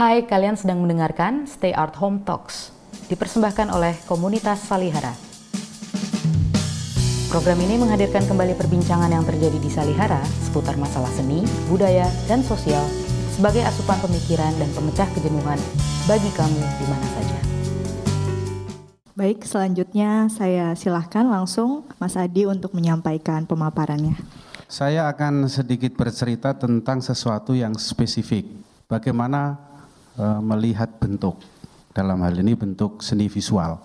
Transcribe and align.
Hai, 0.00 0.24
kalian 0.24 0.56
sedang 0.56 0.80
mendengarkan 0.80 1.44
Stay 1.44 1.76
Art 1.76 1.92
Home 2.00 2.24
Talks, 2.24 2.72
dipersembahkan 3.12 3.68
oleh 3.68 3.92
komunitas 4.08 4.64
Salihara. 4.64 5.12
Program 7.28 7.60
ini 7.60 7.76
menghadirkan 7.76 8.24
kembali 8.24 8.56
perbincangan 8.56 9.12
yang 9.12 9.28
terjadi 9.28 9.60
di 9.60 9.68
Salihara 9.68 10.24
seputar 10.40 10.80
masalah 10.80 11.12
seni, 11.12 11.44
budaya, 11.68 12.08
dan 12.24 12.40
sosial 12.40 12.80
sebagai 13.36 13.60
asupan 13.60 14.00
pemikiran 14.00 14.48
dan 14.56 14.72
pemecah 14.72 15.04
kejenuhan 15.12 15.60
bagi 16.08 16.32
kamu 16.32 16.62
di 16.64 16.86
mana 16.88 17.06
saja. 17.20 17.38
Baik, 19.12 19.44
selanjutnya 19.44 20.32
saya 20.32 20.72
silahkan 20.80 21.28
langsung 21.28 21.84
Mas 22.00 22.16
Adi 22.16 22.48
untuk 22.48 22.72
menyampaikan 22.72 23.44
pemaparannya. 23.44 24.16
Saya 24.64 25.12
akan 25.12 25.44
sedikit 25.52 25.92
bercerita 25.92 26.56
tentang 26.56 27.04
sesuatu 27.04 27.52
yang 27.52 27.76
spesifik. 27.76 28.48
Bagaimana 28.88 29.69
e, 30.16 30.24
melihat 30.40 30.88
bentuk, 30.98 31.38
dalam 31.90 32.22
hal 32.22 32.34
ini 32.38 32.54
bentuk 32.54 33.02
seni 33.02 33.26
visual. 33.26 33.78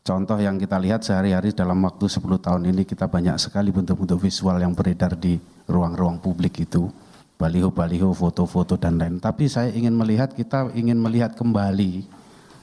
Contoh 0.00 0.40
yang 0.40 0.56
kita 0.56 0.80
lihat 0.80 1.04
sehari-hari 1.04 1.52
dalam 1.52 1.78
waktu 1.84 2.08
10 2.08 2.40
tahun 2.40 2.62
ini 2.72 2.82
kita 2.88 3.06
banyak 3.06 3.36
sekali 3.36 3.70
bentuk-bentuk 3.70 4.18
visual 4.18 4.56
yang 4.58 4.72
beredar 4.72 5.14
di 5.14 5.38
ruang-ruang 5.68 6.18
publik 6.18 6.64
itu. 6.64 6.88
Baliho-baliho, 7.40 8.12
foto-foto 8.12 8.76
dan 8.76 9.00
lain. 9.00 9.16
Tapi 9.16 9.48
saya 9.48 9.72
ingin 9.72 9.96
melihat, 9.96 10.36
kita 10.36 10.72
ingin 10.76 11.00
melihat 11.00 11.32
kembali 11.32 12.04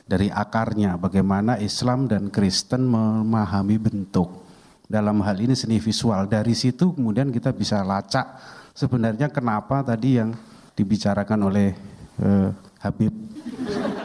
dari 0.08 0.30
akarnya 0.30 0.96
bagaimana 1.02 1.58
Islam 1.60 2.08
dan 2.08 2.30
Kristen 2.32 2.86
memahami 2.88 3.78
bentuk. 3.78 4.48
Dalam 4.88 5.20
hal 5.20 5.36
ini 5.44 5.52
seni 5.52 5.84
visual. 5.84 6.32
Dari 6.32 6.56
situ 6.56 6.96
kemudian 6.96 7.28
kita 7.28 7.52
bisa 7.52 7.84
lacak 7.84 8.40
sebenarnya 8.72 9.28
kenapa 9.28 9.84
tadi 9.84 10.16
yang 10.16 10.32
dibicarakan 10.78 11.40
oleh 11.52 11.76
eh, 12.24 12.50
Habib 12.88 13.12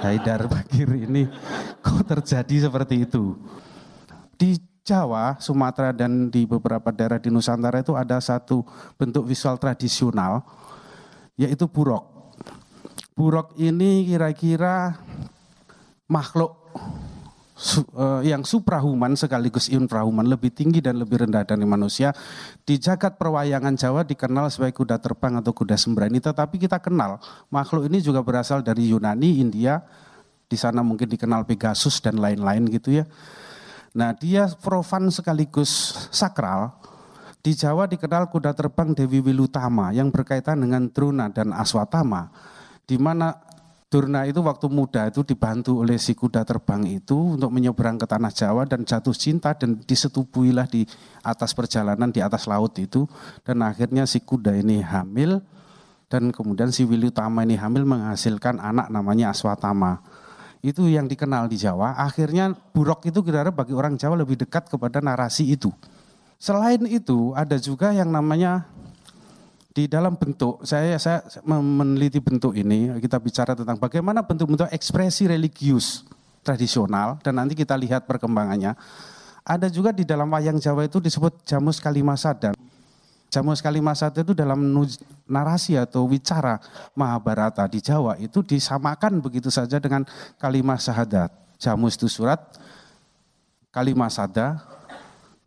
Haidar 0.02 0.50
Bakir 0.50 0.90
ini 0.98 1.30
kok 1.78 2.02
terjadi 2.06 2.66
seperti 2.66 3.06
itu. 3.06 3.38
Di 4.34 4.58
Jawa, 4.82 5.38
Sumatera 5.38 5.94
dan 5.94 6.26
di 6.26 6.42
beberapa 6.42 6.90
daerah 6.90 7.22
di 7.22 7.30
Nusantara 7.30 7.78
itu 7.78 7.94
ada 7.94 8.18
satu 8.18 8.66
bentuk 8.98 9.22
visual 9.30 9.54
tradisional 9.62 10.42
yaitu 11.38 11.70
burok. 11.70 12.34
Burok 13.14 13.54
ini 13.62 14.02
kira-kira 14.10 14.98
makhluk 16.10 16.58
Eh, 17.52 18.32
yang 18.32 18.48
suprahuman 18.48 19.12
sekaligus 19.12 19.68
infrahuman 19.68 20.24
lebih 20.24 20.56
tinggi 20.56 20.80
dan 20.80 20.96
lebih 20.96 21.28
rendah 21.28 21.44
dari 21.44 21.68
manusia 21.68 22.16
di 22.64 22.80
jagat 22.80 23.20
perwayangan 23.20 23.76
Jawa 23.76 24.08
dikenal 24.08 24.48
sebagai 24.48 24.80
kuda 24.80 24.96
terbang 24.96 25.36
atau 25.36 25.52
kuda 25.52 25.76
sembrani 25.76 26.16
tetapi 26.16 26.56
kita 26.56 26.80
kenal 26.80 27.20
makhluk 27.52 27.92
ini 27.92 28.00
juga 28.00 28.24
berasal 28.24 28.64
dari 28.64 28.88
Yunani, 28.88 29.44
India 29.44 29.84
di 30.48 30.56
sana 30.56 30.80
mungkin 30.80 31.12
dikenal 31.12 31.44
Pegasus 31.44 32.00
dan 32.00 32.24
lain-lain 32.24 32.72
gitu 32.72 32.98
ya. 32.98 33.04
Nah 34.00 34.16
dia 34.16 34.48
profan 34.56 35.12
sekaligus 35.12 36.08
sakral 36.08 36.72
di 37.44 37.52
Jawa 37.52 37.84
dikenal 37.84 38.32
kuda 38.32 38.56
terbang 38.56 38.96
Dewi 38.96 39.20
Wilutama 39.20 39.92
yang 39.92 40.08
berkaitan 40.08 40.64
dengan 40.64 40.88
Drona 40.88 41.28
dan 41.28 41.52
Aswatama 41.52 42.32
di 42.88 42.96
mana 42.96 43.51
Durna 43.92 44.24
itu 44.24 44.40
waktu 44.40 44.72
muda 44.72 45.12
itu 45.12 45.20
dibantu 45.20 45.84
oleh 45.84 46.00
si 46.00 46.16
kuda 46.16 46.48
terbang 46.48 46.80
itu 46.88 47.36
untuk 47.36 47.52
menyeberang 47.52 48.00
ke 48.00 48.08
tanah 48.08 48.32
Jawa 48.32 48.64
dan 48.64 48.88
jatuh 48.88 49.12
cinta 49.12 49.52
dan 49.52 49.76
disetubuilah 49.84 50.64
di 50.64 50.88
atas 51.20 51.52
perjalanan 51.52 52.08
di 52.08 52.24
atas 52.24 52.48
laut 52.48 52.72
itu 52.80 53.04
dan 53.44 53.60
akhirnya 53.60 54.08
si 54.08 54.24
kuda 54.24 54.56
ini 54.56 54.80
hamil 54.80 55.44
dan 56.08 56.32
kemudian 56.32 56.72
si 56.72 56.88
Wilutama 56.88 57.44
ini 57.44 57.60
hamil 57.60 57.84
menghasilkan 57.84 58.64
anak 58.64 58.88
namanya 58.88 59.36
Aswatama. 59.36 60.00
Itu 60.64 60.88
yang 60.88 61.04
dikenal 61.04 61.52
di 61.52 61.60
Jawa. 61.60 61.92
Akhirnya 62.00 62.56
buruk 62.72 63.04
itu 63.04 63.20
kira-kira 63.20 63.52
bagi 63.52 63.76
orang 63.76 64.00
Jawa 64.00 64.20
lebih 64.20 64.40
dekat 64.40 64.72
kepada 64.72 65.04
narasi 65.04 65.52
itu. 65.52 65.68
Selain 66.40 66.80
itu 66.88 67.36
ada 67.36 67.60
juga 67.60 67.92
yang 67.92 68.08
namanya 68.08 68.64
di 69.72 69.88
dalam 69.88 70.20
bentuk 70.20 70.60
saya 70.68 71.00
saya 71.00 71.24
meneliti 71.48 72.20
bentuk 72.20 72.52
ini 72.52 72.92
kita 73.00 73.16
bicara 73.16 73.56
tentang 73.56 73.80
bagaimana 73.80 74.20
bentuk-bentuk 74.20 74.68
ekspresi 74.68 75.24
religius 75.24 76.04
tradisional 76.44 77.16
dan 77.24 77.40
nanti 77.40 77.56
kita 77.56 77.72
lihat 77.74 78.04
perkembangannya. 78.04 78.76
Ada 79.42 79.66
juga 79.66 79.90
di 79.90 80.06
dalam 80.06 80.30
wayang 80.30 80.62
Jawa 80.62 80.86
itu 80.86 81.02
disebut 81.02 81.42
jamus 81.42 81.82
kalimasada. 81.82 82.54
Jamus 83.26 83.58
kalimasada 83.58 84.22
itu 84.22 84.36
dalam 84.36 84.60
narasi 85.26 85.74
atau 85.74 86.06
wicara 86.06 86.62
Mahabharata 86.94 87.66
di 87.66 87.82
Jawa 87.82 88.14
itu 88.22 88.44
disamakan 88.44 89.18
begitu 89.18 89.50
saja 89.50 89.82
dengan 89.82 90.06
kalimat 90.38 90.78
syahadat. 90.78 91.32
Jamus 91.58 91.98
itu 91.98 92.06
surat, 92.06 92.38
kalimasada 93.74 94.62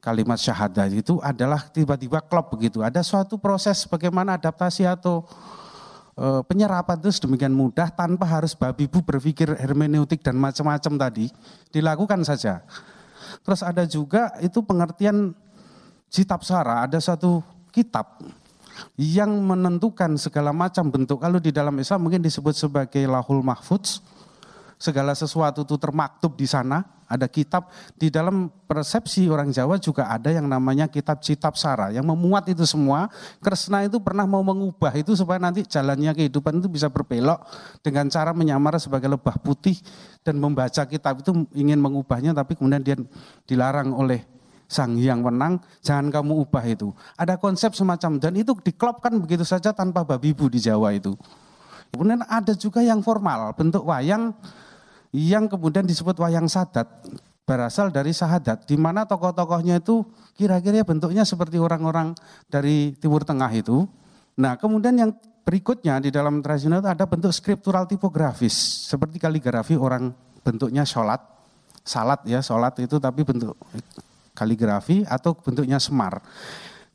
kalimat 0.05 0.37
syahadat 0.37 0.93
itu 0.93 1.17
adalah 1.25 1.65
tiba-tiba 1.65 2.21
klop 2.21 2.53
begitu. 2.53 2.85
Ada 2.85 3.01
suatu 3.01 3.41
proses 3.41 3.89
bagaimana 3.89 4.37
adaptasi 4.37 4.85
atau 4.85 5.25
e, 6.13 6.45
penyerapan 6.45 7.01
itu 7.01 7.09
sedemikian 7.09 7.49
mudah 7.49 7.89
tanpa 7.89 8.29
harus 8.29 8.53
babi 8.53 8.85
bu 8.85 9.01
berpikir 9.01 9.57
hermeneutik 9.57 10.21
dan 10.21 10.37
macam-macam 10.37 11.09
tadi 11.09 11.33
dilakukan 11.73 12.21
saja. 12.21 12.61
Terus 13.41 13.65
ada 13.65 13.89
juga 13.89 14.29
itu 14.45 14.61
pengertian 14.61 15.33
kitab 16.13 16.45
sara, 16.45 16.85
ada 16.85 17.01
satu 17.01 17.41
kitab 17.73 18.21
yang 18.95 19.31
menentukan 19.41 20.15
segala 20.21 20.53
macam 20.53 20.87
bentuk. 20.93 21.19
Kalau 21.19 21.41
di 21.41 21.49
dalam 21.49 21.73
Islam 21.81 22.05
mungkin 22.07 22.21
disebut 22.21 22.53
sebagai 22.53 23.03
lahul 23.09 23.41
mahfudz, 23.41 23.99
segala 24.79 25.15
sesuatu 25.15 25.63
itu 25.63 25.75
termaktub 25.79 26.35
di 26.35 26.47
sana, 26.47 26.83
ada 27.05 27.29
kitab 27.29 27.69
di 27.93 28.09
dalam 28.09 28.49
persepsi 28.65 29.29
orang 29.29 29.53
Jawa 29.53 29.77
juga 29.77 30.09
ada 30.09 30.33
yang 30.33 30.49
namanya 30.49 30.89
kitab 30.89 31.21
Citab 31.21 31.53
Sara 31.53 31.93
yang 31.93 32.05
memuat 32.05 32.49
itu 32.49 32.65
semua. 32.65 33.09
Kresna 33.39 33.85
itu 33.85 34.01
pernah 34.01 34.25
mau 34.25 34.41
mengubah 34.41 34.89
itu 34.97 35.13
supaya 35.13 35.37
nanti 35.37 35.61
jalannya 35.61 36.17
kehidupan 36.17 36.57
itu 36.57 36.67
bisa 36.69 36.89
berbelok 36.89 37.45
dengan 37.85 38.09
cara 38.09 38.33
menyamar 38.33 38.81
sebagai 38.81 39.07
lebah 39.07 39.37
putih 39.37 39.77
dan 40.25 40.41
membaca 40.41 40.81
kitab 40.89 41.21
itu 41.21 41.45
ingin 41.53 41.77
mengubahnya 41.77 42.33
tapi 42.33 42.57
kemudian 42.57 42.81
dia 42.81 42.97
dilarang 43.45 43.93
oleh 43.93 44.25
sang 44.65 44.97
yang 44.97 45.21
menang, 45.21 45.61
jangan 45.85 46.09
kamu 46.09 46.41
ubah 46.49 46.65
itu. 46.65 46.89
Ada 47.15 47.37
konsep 47.37 47.77
semacam 47.77 48.17
dan 48.17 48.33
itu 48.33 48.57
diklopkan 48.57 49.13
begitu 49.21 49.45
saja 49.45 49.69
tanpa 49.71 50.01
babi 50.01 50.33
bu 50.33 50.49
di 50.49 50.57
Jawa 50.57 50.89
itu. 50.97 51.13
Kemudian 51.93 52.25
ada 52.25 52.51
juga 52.57 52.81
yang 52.81 52.99
formal, 53.05 53.53
bentuk 53.53 53.85
wayang 53.85 54.33
yang 55.15 55.47
kemudian 55.47 55.87
disebut 55.87 56.19
wayang 56.19 56.51
sadat 56.51 56.91
berasal 57.47 57.93
dari 57.93 58.11
sahadat 58.11 58.67
di 58.67 58.75
mana 58.75 59.07
tokoh-tokohnya 59.07 59.79
itu 59.79 60.03
kira-kira 60.35 60.83
bentuknya 60.83 61.23
seperti 61.23 61.61
orang-orang 61.61 62.11
dari 62.51 62.97
Timur 62.97 63.23
Tengah 63.23 63.47
itu. 63.53 63.85
Nah, 64.35 64.59
kemudian 64.59 64.97
yang 64.97 65.11
berikutnya 65.45 66.01
di 66.01 66.09
dalam 66.11 66.41
tradisional 66.41 66.81
itu 66.81 66.89
ada 66.89 67.05
bentuk 67.05 67.31
skriptural 67.31 67.85
tipografis 67.85 68.89
seperti 68.89 69.21
kaligrafi 69.21 69.77
orang 69.77 70.11
bentuknya 70.41 70.83
sholat, 70.83 71.21
salat 71.85 72.25
ya 72.25 72.41
sholat 72.41 72.75
itu 72.81 72.97
tapi 72.97 73.21
bentuk 73.21 73.53
kaligrafi 74.35 75.05
atau 75.07 75.37
bentuknya 75.37 75.77
semar, 75.79 76.19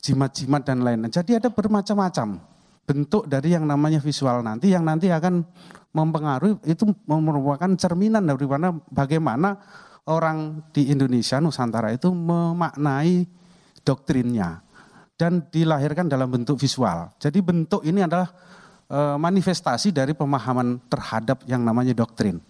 jimat-jimat 0.03 0.61
dan 0.61 0.83
lain-lain. 0.83 1.09
Jadi 1.09 1.39
ada 1.39 1.49
bermacam-macam 1.49 2.37
bentuk 2.85 3.23
dari 3.25 3.55
yang 3.55 3.63
namanya 3.63 4.03
visual 4.03 4.43
nanti 4.43 4.75
yang 4.75 4.83
nanti 4.83 5.07
akan 5.07 5.47
mempengaruhi 5.91 6.59
itu 6.67 6.87
merupakan 7.07 7.67
cerminan 7.75 8.23
dari 8.23 8.47
mana 8.47 8.71
bagaimana 8.91 9.59
orang 10.07 10.65
di 10.71 10.89
Indonesia 10.89 11.37
Nusantara 11.37 11.91
itu 11.93 12.09
memaknai 12.09 13.27
doktrinnya 13.83 14.63
dan 15.19 15.45
dilahirkan 15.53 16.09
dalam 16.09 16.31
bentuk 16.31 16.57
visual. 16.57 17.13
Jadi 17.21 17.39
bentuk 17.45 17.85
ini 17.85 18.01
adalah 18.01 18.33
e, 18.89 18.99
manifestasi 19.21 19.93
dari 19.93 20.17
pemahaman 20.17 20.81
terhadap 20.89 21.45
yang 21.45 21.61
namanya 21.61 21.93
doktrin. 21.93 22.41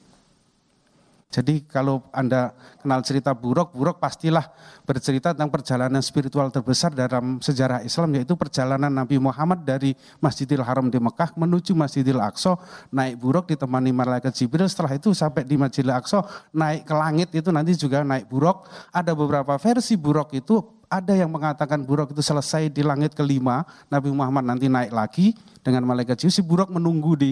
Jadi 1.31 1.63
kalau 1.63 2.03
Anda 2.11 2.51
kenal 2.83 2.99
cerita 3.07 3.31
Buruk, 3.31 3.71
Buruk 3.71 4.03
pastilah 4.03 4.51
bercerita 4.83 5.31
tentang 5.31 5.47
perjalanan 5.47 6.03
spiritual 6.03 6.51
terbesar 6.51 6.91
dalam 6.91 7.39
sejarah 7.39 7.79
Islam 7.87 8.19
yaitu 8.19 8.35
perjalanan 8.35 8.91
Nabi 8.91 9.15
Muhammad 9.15 9.63
dari 9.63 9.95
Masjidil 10.19 10.59
Haram 10.59 10.91
di 10.91 10.99
Mekah 10.99 11.31
menuju 11.39 11.71
Masjidil 11.71 12.19
Aqsa, 12.19 12.59
naik 12.91 13.15
Buruk 13.15 13.47
ditemani 13.47 13.95
malaikat 13.95 14.35
Jibril, 14.35 14.67
setelah 14.67 14.91
itu 14.99 15.15
sampai 15.15 15.47
di 15.47 15.55
Masjidil 15.55 15.95
Aqsa, 15.95 16.19
naik 16.51 16.83
ke 16.83 16.93
langit 16.99 17.31
itu 17.31 17.47
nanti 17.47 17.79
juga 17.79 18.03
naik 18.03 18.27
Buruk. 18.27 18.67
Ada 18.91 19.15
beberapa 19.15 19.55
versi 19.55 19.95
Buruk 19.95 20.35
itu 20.35 20.59
ada 20.91 21.15
yang 21.15 21.31
mengatakan 21.31 21.79
buruk 21.87 22.11
itu 22.11 22.19
selesai 22.19 22.67
di 22.67 22.83
langit 22.83 23.15
kelima, 23.15 23.63
Nabi 23.87 24.11
Muhammad 24.11 24.43
nanti 24.43 24.67
naik 24.67 24.91
lagi 24.91 25.31
dengan 25.63 25.87
malaikat 25.87 26.19
Jibril, 26.19 26.35
si 26.35 26.43
buruk 26.43 26.67
menunggu 26.67 27.15
di 27.15 27.31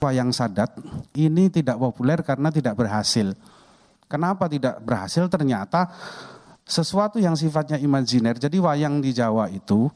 wayang 0.00 0.32
sadat 0.32 0.72
ini 1.14 1.52
tidak 1.52 1.76
populer 1.76 2.24
karena 2.24 2.48
tidak 2.48 2.74
berhasil. 2.74 3.36
Kenapa 4.10 4.50
tidak 4.50 4.82
berhasil? 4.82 5.28
Ternyata 5.30 5.86
sesuatu 6.66 7.22
yang 7.22 7.38
sifatnya 7.38 7.78
imajiner. 7.78 8.34
Jadi 8.40 8.58
wayang 8.58 8.98
di 8.98 9.14
Jawa 9.14 9.46
itu 9.52 9.86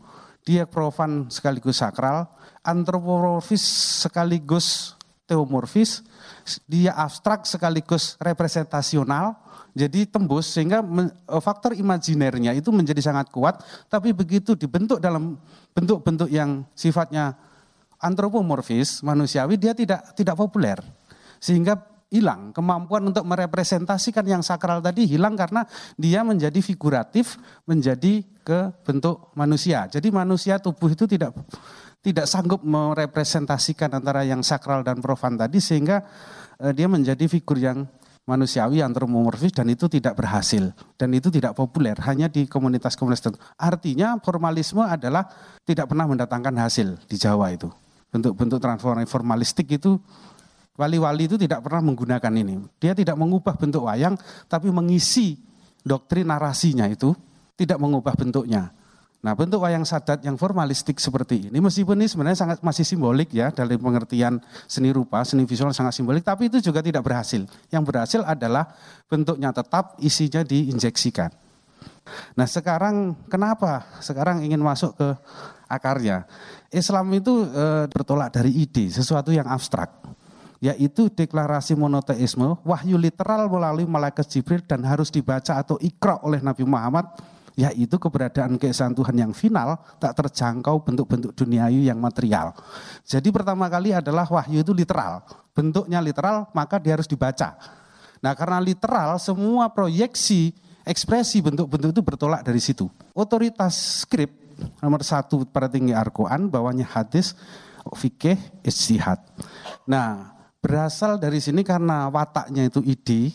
dia 0.44 0.68
profan 0.68 1.26
sekaligus 1.32 1.80
sakral, 1.80 2.28
antropologis 2.60 3.64
sekaligus 4.04 4.92
teomorfis, 5.24 6.04
dia 6.68 6.92
abstrak 6.92 7.48
sekaligus 7.48 8.20
representasional, 8.20 9.40
jadi 9.72 10.06
tembus 10.06 10.52
sehingga 10.52 10.84
eh, 10.84 11.42
faktor 11.42 11.72
imajinernya 11.74 12.52
itu 12.54 12.68
menjadi 12.70 13.00
sangat 13.00 13.32
kuat, 13.32 13.64
tapi 13.88 14.12
begitu 14.12 14.52
dibentuk 14.54 15.00
dalam 15.00 15.40
bentuk-bentuk 15.72 16.28
yang 16.28 16.62
sifatnya 16.76 17.34
antropomorfis, 18.04 19.00
manusiawi, 19.00 19.56
dia 19.56 19.72
tidak 19.72 20.12
tidak 20.12 20.36
populer. 20.36 20.76
Sehingga 21.40 21.80
hilang 22.12 22.54
kemampuan 22.54 23.10
untuk 23.10 23.26
merepresentasikan 23.26 24.22
yang 24.22 24.42
sakral 24.44 24.78
tadi 24.78 25.08
hilang 25.08 25.34
karena 25.34 25.66
dia 25.96 26.22
menjadi 26.22 26.60
figuratif, 26.62 27.40
menjadi 27.66 28.22
ke 28.44 28.70
bentuk 28.86 29.34
manusia. 29.34 29.90
Jadi 29.90 30.12
manusia 30.12 30.62
tubuh 30.62 30.92
itu 30.92 31.08
tidak 31.08 31.34
tidak 32.04 32.28
sanggup 32.28 32.60
merepresentasikan 32.60 33.96
antara 33.96 34.22
yang 34.28 34.44
sakral 34.44 34.84
dan 34.84 35.00
profan 35.00 35.40
tadi 35.40 35.56
sehingga 35.56 36.04
uh, 36.60 36.70
dia 36.70 36.84
menjadi 36.84 37.24
figur 37.26 37.56
yang 37.56 37.88
manusiawi 38.28 38.84
antropomorfis 38.84 39.52
dan 39.52 39.72
itu 39.72 39.88
tidak 39.88 40.16
berhasil 40.16 40.72
dan 41.00 41.08
itu 41.12 41.32
tidak 41.32 41.56
populer 41.56 41.96
hanya 42.04 42.28
di 42.28 42.44
komunitas-komunitas 42.44 43.20
tertentu. 43.24 43.40
Artinya 43.56 44.20
formalisme 44.20 44.84
adalah 44.84 45.28
tidak 45.64 45.88
pernah 45.92 46.04
mendatangkan 46.08 46.54
hasil 46.60 47.00
di 47.08 47.16
Jawa 47.16 47.52
itu. 47.52 47.72
Bentuk-bentuk 48.14 48.62
transformasi 48.62 49.10
formalistik 49.10 49.74
itu 49.74 49.98
wali-wali 50.78 51.26
itu 51.26 51.34
tidak 51.34 51.66
pernah 51.66 51.90
menggunakan 51.90 52.30
ini. 52.30 52.62
Dia 52.78 52.94
tidak 52.94 53.18
mengubah 53.18 53.58
bentuk 53.58 53.90
wayang 53.90 54.14
tapi 54.46 54.70
mengisi 54.70 55.34
doktrin 55.82 56.30
narasinya 56.30 56.86
itu 56.86 57.10
tidak 57.58 57.82
mengubah 57.82 58.14
bentuknya. 58.14 58.70
Nah 59.24 59.32
bentuk 59.32 59.64
wayang 59.64 59.88
sadat 59.88 60.20
yang 60.20 60.36
formalistik 60.36 61.00
seperti 61.00 61.48
ini, 61.48 61.56
meskipun 61.56 61.96
ini 61.96 62.12
sebenarnya 62.12 62.44
sangat 62.44 62.58
masih 62.60 62.84
simbolik 62.84 63.32
ya 63.32 63.48
dari 63.48 63.80
pengertian 63.80 64.36
seni 64.68 64.92
rupa, 64.92 65.24
seni 65.24 65.48
visual 65.48 65.72
sangat 65.72 65.96
simbolik, 65.96 66.20
tapi 66.20 66.52
itu 66.52 66.60
juga 66.60 66.84
tidak 66.84 67.00
berhasil. 67.00 67.40
Yang 67.72 67.84
berhasil 67.88 68.20
adalah 68.20 68.76
bentuknya 69.08 69.48
tetap, 69.48 69.96
isinya 69.96 70.44
diinjeksikan. 70.44 71.32
Nah 72.36 72.44
sekarang 72.44 73.16
kenapa 73.32 73.88
sekarang 74.04 74.44
ingin 74.44 74.60
masuk 74.60 74.92
ke 74.92 75.08
akarnya? 75.72 76.28
Islam 76.74 77.06
itu 77.14 77.46
e, 77.46 77.86
bertolak 77.88 78.34
dari 78.34 78.50
ide, 78.50 78.90
sesuatu 78.90 79.30
yang 79.30 79.46
abstrak 79.46 80.04
yaitu 80.64 81.12
deklarasi 81.12 81.76
monoteisme, 81.76 82.56
wahyu 82.64 82.96
literal 82.96 83.52
melalui 83.52 83.84
malaikat 83.84 84.24
Jibril 84.24 84.64
dan 84.64 84.80
harus 84.80 85.12
dibaca 85.12 85.60
atau 85.60 85.76
ikra 85.76 86.24
oleh 86.24 86.40
Nabi 86.40 86.64
Muhammad 86.64 87.04
yaitu 87.54 88.00
keberadaan 88.00 88.56
keesaan 88.58 88.96
Tuhan 88.96 89.12
yang 89.14 89.32
final 89.36 89.76
tak 90.00 90.16
terjangkau 90.18 90.82
bentuk-bentuk 90.82 91.36
duniawi 91.36 91.86
yang 91.86 92.00
material. 92.00 92.56
Jadi 93.06 93.28
pertama 93.30 93.68
kali 93.68 93.94
adalah 93.94 94.24
wahyu 94.26 94.64
itu 94.64 94.72
literal, 94.72 95.20
bentuknya 95.52 96.00
literal 96.00 96.48
maka 96.56 96.80
dia 96.80 96.96
harus 96.98 97.06
dibaca. 97.06 97.54
Nah 98.24 98.32
karena 98.32 98.58
literal 98.58 99.20
semua 99.20 99.68
proyeksi 99.68 100.56
ekspresi 100.82 101.44
bentuk-bentuk 101.44 101.92
itu 101.92 102.02
bertolak 102.02 102.40
dari 102.40 102.58
situ. 102.58 102.88
Otoritas 103.12 104.02
skrip 104.02 104.43
nomor 104.78 105.02
satu 105.02 105.46
pada 105.48 105.66
tinggi 105.70 105.94
Al-Quran, 105.96 106.50
bawahnya 106.50 106.86
hadis, 106.86 107.34
fikih, 107.94 108.38
istihad. 108.62 109.20
Nah 109.84 110.34
berasal 110.64 111.20
dari 111.20 111.38
sini 111.44 111.60
karena 111.60 112.08
wataknya 112.08 112.68
itu 112.72 112.80
ide, 112.80 113.34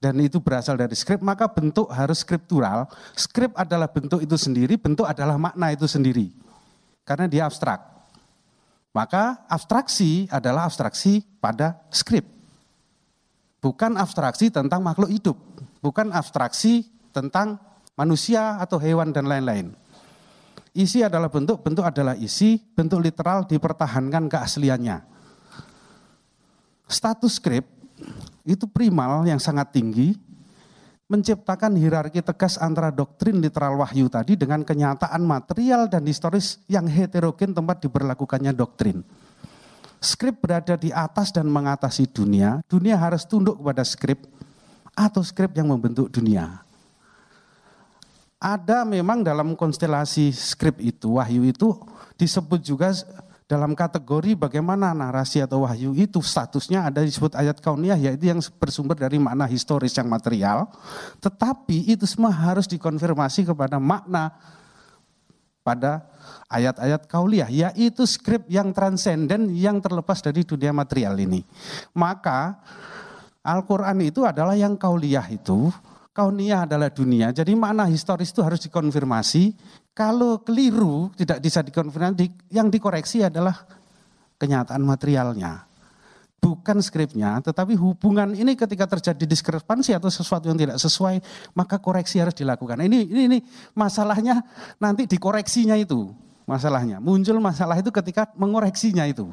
dan 0.00 0.16
itu 0.16 0.40
berasal 0.40 0.80
dari 0.80 0.96
skrip, 0.96 1.20
maka 1.20 1.44
bentuk 1.44 1.84
harus 1.92 2.24
skriptural. 2.24 2.88
Skrip 3.12 3.52
adalah 3.52 3.92
bentuk 3.92 4.24
itu 4.24 4.32
sendiri, 4.40 4.80
bentuk 4.80 5.04
adalah 5.04 5.36
makna 5.36 5.76
itu 5.76 5.84
sendiri. 5.84 6.32
Karena 7.04 7.28
dia 7.28 7.44
abstrak. 7.44 7.84
Maka 8.96 9.44
abstraksi 9.44 10.24
adalah 10.32 10.64
abstraksi 10.64 11.20
pada 11.38 11.84
skrip. 11.92 12.24
Bukan 13.60 14.00
abstraksi 14.00 14.48
tentang 14.48 14.80
makhluk 14.80 15.12
hidup. 15.12 15.36
Bukan 15.84 16.16
abstraksi 16.16 16.88
tentang 17.12 17.60
manusia 17.92 18.56
atau 18.56 18.80
hewan 18.80 19.12
dan 19.12 19.28
lain-lain. 19.28 19.76
Isi 20.70 21.02
adalah 21.02 21.26
bentuk, 21.26 21.66
bentuk 21.66 21.82
adalah 21.82 22.14
isi, 22.14 22.62
bentuk 22.62 23.02
literal 23.02 23.42
dipertahankan 23.42 24.30
keasliannya. 24.30 25.02
Status 26.86 27.42
skrip 27.42 27.66
itu 28.46 28.70
primal 28.70 29.26
yang 29.26 29.42
sangat 29.42 29.74
tinggi, 29.74 30.14
menciptakan 31.10 31.74
hierarki 31.74 32.22
tegas 32.22 32.54
antara 32.54 32.94
doktrin 32.94 33.42
literal 33.42 33.74
wahyu 33.82 34.06
tadi 34.06 34.38
dengan 34.38 34.62
kenyataan 34.62 35.26
material 35.26 35.90
dan 35.90 36.06
historis 36.06 36.62
yang 36.70 36.86
heterogen 36.86 37.50
tempat 37.50 37.82
diberlakukannya 37.82 38.54
doktrin. 38.54 39.02
Skrip 39.98 40.38
berada 40.38 40.78
di 40.78 40.94
atas 40.94 41.34
dan 41.34 41.50
mengatasi 41.50 42.08
dunia, 42.08 42.62
dunia 42.70 42.94
harus 42.94 43.26
tunduk 43.26 43.58
kepada 43.58 43.82
skrip 43.82 44.22
atau 44.94 45.20
skrip 45.20 45.50
yang 45.58 45.66
membentuk 45.66 46.08
dunia. 46.08 46.62
Ada 48.40 48.88
memang 48.88 49.20
dalam 49.20 49.52
konstelasi 49.52 50.32
skrip 50.32 50.80
itu, 50.80 51.20
wahyu 51.20 51.44
itu 51.44 51.76
disebut 52.16 52.64
juga 52.64 52.88
dalam 53.44 53.76
kategori 53.76 54.32
bagaimana 54.32 54.96
narasi 54.96 55.44
atau 55.44 55.68
wahyu 55.68 55.92
itu 55.92 56.22
statusnya 56.22 56.86
ada 56.86 57.02
disebut 57.02 57.34
ayat 57.36 57.58
kauniyah 57.58 57.98
yaitu 57.98 58.30
yang 58.30 58.40
bersumber 58.62 58.94
dari 58.96 59.20
makna 59.20 59.44
historis 59.44 59.92
yang 59.92 60.08
material. 60.08 60.72
Tetapi 61.20 61.90
itu 61.92 62.08
semua 62.08 62.32
harus 62.32 62.64
dikonfirmasi 62.64 63.50
kepada 63.50 63.76
makna 63.76 64.32
pada 65.60 66.08
ayat-ayat 66.46 67.10
kauliah 67.10 67.50
yaitu 67.50 68.06
skrip 68.06 68.48
yang 68.48 68.72
transenden 68.72 69.52
yang 69.52 69.82
terlepas 69.82 70.22
dari 70.24 70.46
dunia 70.46 70.72
material 70.72 71.18
ini. 71.18 71.44
Maka 71.92 72.56
Al-Quran 73.44 74.00
itu 74.00 74.24
adalah 74.24 74.54
yang 74.56 74.78
kauliah 74.80 75.26
itu 75.26 75.74
Kaunia 76.10 76.66
adalah 76.66 76.90
dunia, 76.90 77.30
jadi 77.30 77.54
makna 77.54 77.86
historis 77.86 78.34
itu 78.34 78.42
harus 78.42 78.58
dikonfirmasi. 78.66 79.54
Kalau 79.94 80.42
keliru, 80.42 81.14
tidak 81.14 81.38
bisa 81.38 81.62
dikonfirmasi, 81.62 82.50
yang 82.50 82.66
dikoreksi 82.66 83.22
adalah 83.22 83.54
kenyataan 84.34 84.82
materialnya. 84.82 85.70
Bukan 86.40 86.82
skripnya, 86.82 87.38
tetapi 87.44 87.76
hubungan 87.76 88.34
ini 88.34 88.56
ketika 88.56 88.88
terjadi 88.88 89.22
diskrepansi 89.22 89.94
atau 89.94 90.10
sesuatu 90.10 90.50
yang 90.50 90.58
tidak 90.58 90.80
sesuai, 90.82 91.20
maka 91.52 91.78
koreksi 91.78 92.18
harus 92.18 92.34
dilakukan. 92.34 92.80
Ini, 92.80 93.06
ini, 93.06 93.22
ini 93.30 93.38
masalahnya 93.76 94.42
nanti 94.80 95.06
dikoreksinya 95.06 95.78
itu, 95.78 96.10
masalahnya. 96.48 96.98
Muncul 96.98 97.38
masalah 97.38 97.78
itu 97.78 97.92
ketika 97.92 98.32
mengoreksinya 98.34 99.06
itu. 99.06 99.30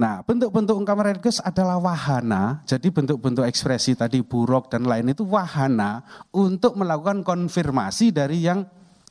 Nah, 0.00 0.24
bentuk-bentuk 0.24 0.80
ungkapan 0.80 1.12
religius 1.12 1.44
adalah 1.44 1.76
wahana. 1.76 2.64
Jadi 2.64 2.88
bentuk-bentuk 2.88 3.44
ekspresi 3.44 3.92
tadi 3.92 4.24
buruk 4.24 4.72
dan 4.72 4.88
lain 4.88 5.12
itu 5.12 5.28
wahana 5.28 6.00
untuk 6.32 6.72
melakukan 6.72 7.20
konfirmasi 7.20 8.08
dari 8.08 8.48
yang 8.48 8.64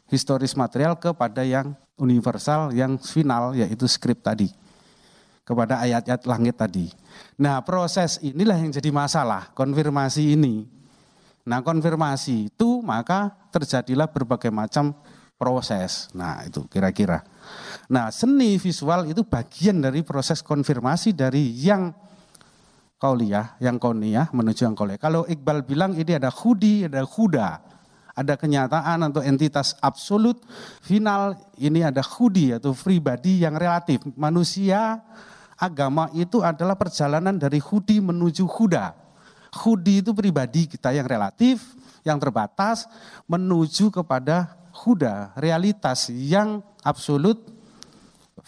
historis 0.10 0.58
material 0.58 0.98
kepada 0.98 1.46
yang 1.46 1.78
universal, 2.02 2.74
yang 2.74 2.98
final 2.98 3.54
yaitu 3.54 3.86
skrip 3.86 4.26
tadi. 4.26 4.50
Kepada 5.46 5.86
ayat-ayat 5.86 6.26
langit 6.26 6.58
tadi. 6.58 6.90
Nah, 7.38 7.62
proses 7.62 8.18
inilah 8.26 8.58
yang 8.58 8.74
jadi 8.74 8.90
masalah, 8.90 9.54
konfirmasi 9.54 10.34
ini. 10.34 10.66
Nah, 11.46 11.62
konfirmasi 11.62 12.50
itu 12.50 12.82
maka 12.82 13.30
terjadilah 13.54 14.10
berbagai 14.10 14.50
macam 14.50 14.98
proses. 15.38 16.10
Nah, 16.18 16.42
itu 16.50 16.66
kira-kira. 16.66 17.22
Nah, 17.90 18.14
seni 18.14 18.62
visual 18.62 19.10
itu 19.10 19.26
bagian 19.26 19.82
dari 19.82 20.06
proses 20.06 20.46
konfirmasi 20.46 21.18
dari 21.18 21.50
yang 21.58 21.90
kauliah, 23.02 23.58
yang 23.58 23.82
koniyah 23.82 24.30
menuju 24.30 24.70
yang 24.70 24.78
kauliah. 24.78 25.02
Kalau 25.02 25.26
Iqbal 25.26 25.66
bilang 25.66 25.98
ini 25.98 26.14
ada 26.14 26.30
hudi, 26.30 26.86
ada 26.86 27.02
huda, 27.02 27.50
ada 28.14 28.34
kenyataan 28.38 29.10
atau 29.10 29.26
entitas 29.26 29.74
absolut, 29.82 30.38
final 30.86 31.34
ini 31.58 31.82
ada 31.82 32.06
hudi 32.06 32.54
atau 32.54 32.78
pribadi 32.78 33.42
yang 33.42 33.58
relatif. 33.58 34.06
Manusia, 34.14 35.02
agama 35.58 36.14
itu 36.14 36.46
adalah 36.46 36.78
perjalanan 36.78 37.40
dari 37.42 37.58
hudi 37.58 38.04
menuju 38.04 38.46
huda. 38.46 38.94
Hudi 39.66 40.06
itu 40.06 40.14
pribadi 40.14 40.70
kita 40.70 40.94
yang 40.94 41.10
relatif, 41.10 41.74
yang 42.06 42.22
terbatas, 42.22 42.86
menuju 43.26 43.90
kepada 43.90 44.54
huda, 44.86 45.34
realitas 45.40 46.14
yang 46.14 46.62
absolut, 46.86 47.59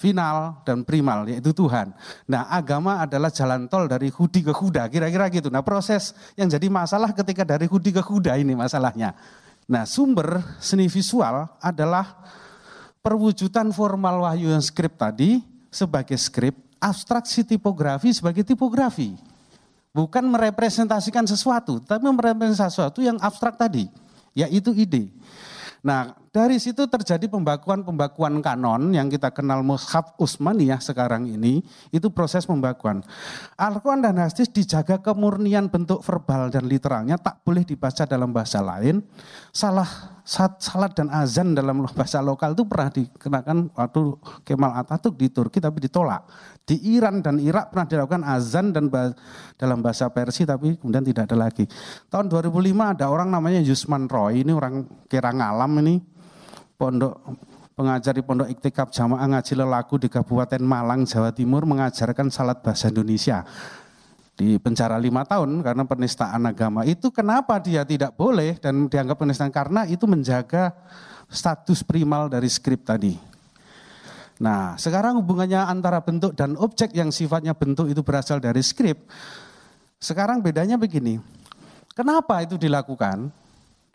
final 0.01 0.65
dan 0.65 0.81
primal 0.81 1.29
yaitu 1.29 1.53
Tuhan. 1.53 1.93
Nah 2.25 2.49
agama 2.49 3.05
adalah 3.05 3.29
jalan 3.29 3.69
tol 3.69 3.85
dari 3.85 4.09
hudi 4.09 4.41
ke 4.41 4.49
huda 4.49 4.89
kira-kira 4.89 5.29
gitu. 5.29 5.53
Nah 5.53 5.61
proses 5.61 6.17
yang 6.33 6.49
jadi 6.49 6.65
masalah 6.73 7.13
ketika 7.13 7.45
dari 7.45 7.69
hudi 7.69 7.93
ke 7.93 8.01
huda 8.01 8.33
ini 8.41 8.57
masalahnya. 8.57 9.13
Nah 9.69 9.85
sumber 9.85 10.41
seni 10.57 10.89
visual 10.89 11.45
adalah 11.61 12.17
perwujudan 13.05 13.69
formal 13.69 14.25
wahyu 14.25 14.49
yang 14.49 14.65
skrip 14.65 14.97
tadi 14.97 15.45
sebagai 15.69 16.17
skrip, 16.17 16.57
abstraksi 16.81 17.45
tipografi 17.45 18.09
sebagai 18.09 18.41
tipografi. 18.41 19.13
Bukan 19.91 20.23
merepresentasikan 20.23 21.27
sesuatu, 21.27 21.83
tapi 21.83 22.07
merepresentasikan 22.07 22.71
sesuatu 22.71 22.99
yang 23.03 23.19
abstrak 23.19 23.59
tadi, 23.59 23.91
yaitu 24.31 24.71
ide. 24.71 25.11
Nah, 25.81 26.13
dari 26.29 26.61
situ 26.61 26.85
terjadi 26.85 27.25
pembakuan-pembakuan 27.25 28.37
kanon 28.45 28.93
yang 28.93 29.09
kita 29.09 29.33
kenal 29.33 29.65
Mushaf 29.65 30.13
Usmaniyah 30.21 30.77
sekarang 30.77 31.25
ini, 31.25 31.65
itu 31.89 32.07
proses 32.13 32.45
pembakuan. 32.45 33.01
Al-Quran 33.57 34.05
dan 34.05 34.21
hadis 34.21 34.45
dijaga 34.53 35.01
kemurnian 35.01 35.73
bentuk 35.73 36.05
verbal 36.05 36.53
dan 36.53 36.69
literalnya, 36.69 37.17
tak 37.17 37.41
boleh 37.41 37.65
dibaca 37.65 38.05
dalam 38.05 38.29
bahasa 38.29 38.61
lain. 38.61 39.01
Salah 39.49 40.21
salat 40.21 40.93
dan 40.93 41.09
azan 41.09 41.57
dalam 41.57 41.81
bahasa 41.83 42.21
lokal 42.21 42.53
itu 42.53 42.63
pernah 42.63 42.89
dikenakan 42.93 43.73
waktu 43.73 44.01
Kemal 44.45 44.71
Atatürk 44.77 45.17
di 45.17 45.27
Turki 45.33 45.57
tapi 45.57 45.81
ditolak. 45.81 46.23
Di 46.61 46.77
Iran 46.93 47.19
dan 47.25 47.41
Irak 47.41 47.73
pernah 47.73 47.89
dilakukan 47.89 48.23
azan 48.23 48.71
dan 48.71 48.87
dalam 49.57 49.81
bahasa 49.81 50.07
Persia 50.13 50.45
tapi 50.45 50.77
kemudian 50.77 51.03
tidak 51.03 51.27
ada 51.27 51.49
lagi. 51.49 51.65
Tahun 52.07 52.29
2005 52.29 52.95
ada 52.95 53.09
orang 53.09 53.33
namanya 53.33 53.59
Yusman 53.59 54.05
Roy, 54.05 54.45
ini 54.45 54.53
orang 54.53 54.85
kira 55.09 55.33
ngalam 55.33 55.71
ini, 55.81 55.99
pondok 56.77 57.17
pengajar 57.81 58.13
di 58.13 58.21
Pondok 58.21 58.45
Iktikaf 58.45 58.93
Jamaah 58.93 59.25
Ngaji 59.25 59.53
Lelaku 59.57 59.95
di 59.97 60.07
Kabupaten 60.11 60.61
Malang, 60.61 61.09
Jawa 61.09 61.33
Timur 61.33 61.65
mengajarkan 61.65 62.29
salat 62.29 62.61
bahasa 62.61 62.93
Indonesia. 62.93 63.41
Di 64.37 64.57
penjara 64.57 64.97
lima 64.97 65.21
tahun 65.21 65.61
karena 65.61 65.85
penistaan 65.85 66.45
agama. 66.49 66.85
Itu 66.85 67.13
kenapa 67.13 67.61
dia 67.61 67.85
tidak 67.85 68.17
boleh 68.17 68.57
dan 68.57 68.89
dianggap 68.89 69.17
penistaan? 69.17 69.53
Karena 69.53 69.85
itu 69.85 70.05
menjaga 70.09 70.73
status 71.29 71.85
primal 71.85 72.25
dari 72.29 72.49
skrip 72.49 72.85
tadi. 72.85 73.30
Nah 74.41 74.73
sekarang 74.73 75.21
hubungannya 75.21 75.61
antara 75.69 76.01
bentuk 76.01 76.33
dan 76.33 76.57
objek 76.57 76.97
yang 76.97 77.13
sifatnya 77.13 77.53
bentuk 77.53 77.85
itu 77.93 78.01
berasal 78.01 78.41
dari 78.41 78.65
skrip. 78.65 79.05
Sekarang 80.01 80.41
bedanya 80.41 80.81
begini, 80.81 81.21
kenapa 81.93 82.41
itu 82.41 82.57
dilakukan? 82.57 83.29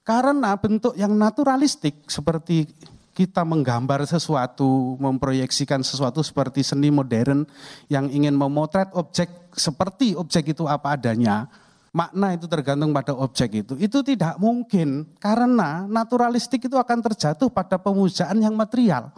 Karena 0.06 0.54
bentuk 0.54 0.94
yang 0.94 1.10
naturalistik 1.18 2.06
seperti 2.06 2.70
kita 3.10 3.42
menggambar 3.42 4.06
sesuatu, 4.06 4.94
memproyeksikan 5.02 5.82
sesuatu 5.82 6.22
seperti 6.22 6.62
seni 6.62 6.94
modern 6.94 7.42
yang 7.90 8.06
ingin 8.06 8.38
memotret 8.38 8.94
objek 8.94 9.50
seperti 9.50 10.14
objek 10.14 10.54
itu 10.54 10.62
apa 10.70 10.94
adanya, 10.94 11.50
makna 11.90 12.38
itu 12.38 12.46
tergantung 12.46 12.94
pada 12.94 13.18
objek 13.18 13.66
itu. 13.66 13.74
Itu 13.82 14.06
tidak 14.06 14.38
mungkin 14.38 15.10
karena 15.18 15.90
naturalistik 15.90 16.70
itu 16.70 16.78
akan 16.78 17.02
terjatuh 17.02 17.50
pada 17.50 17.82
pemujaan 17.82 18.38
yang 18.38 18.54
material. 18.54 19.10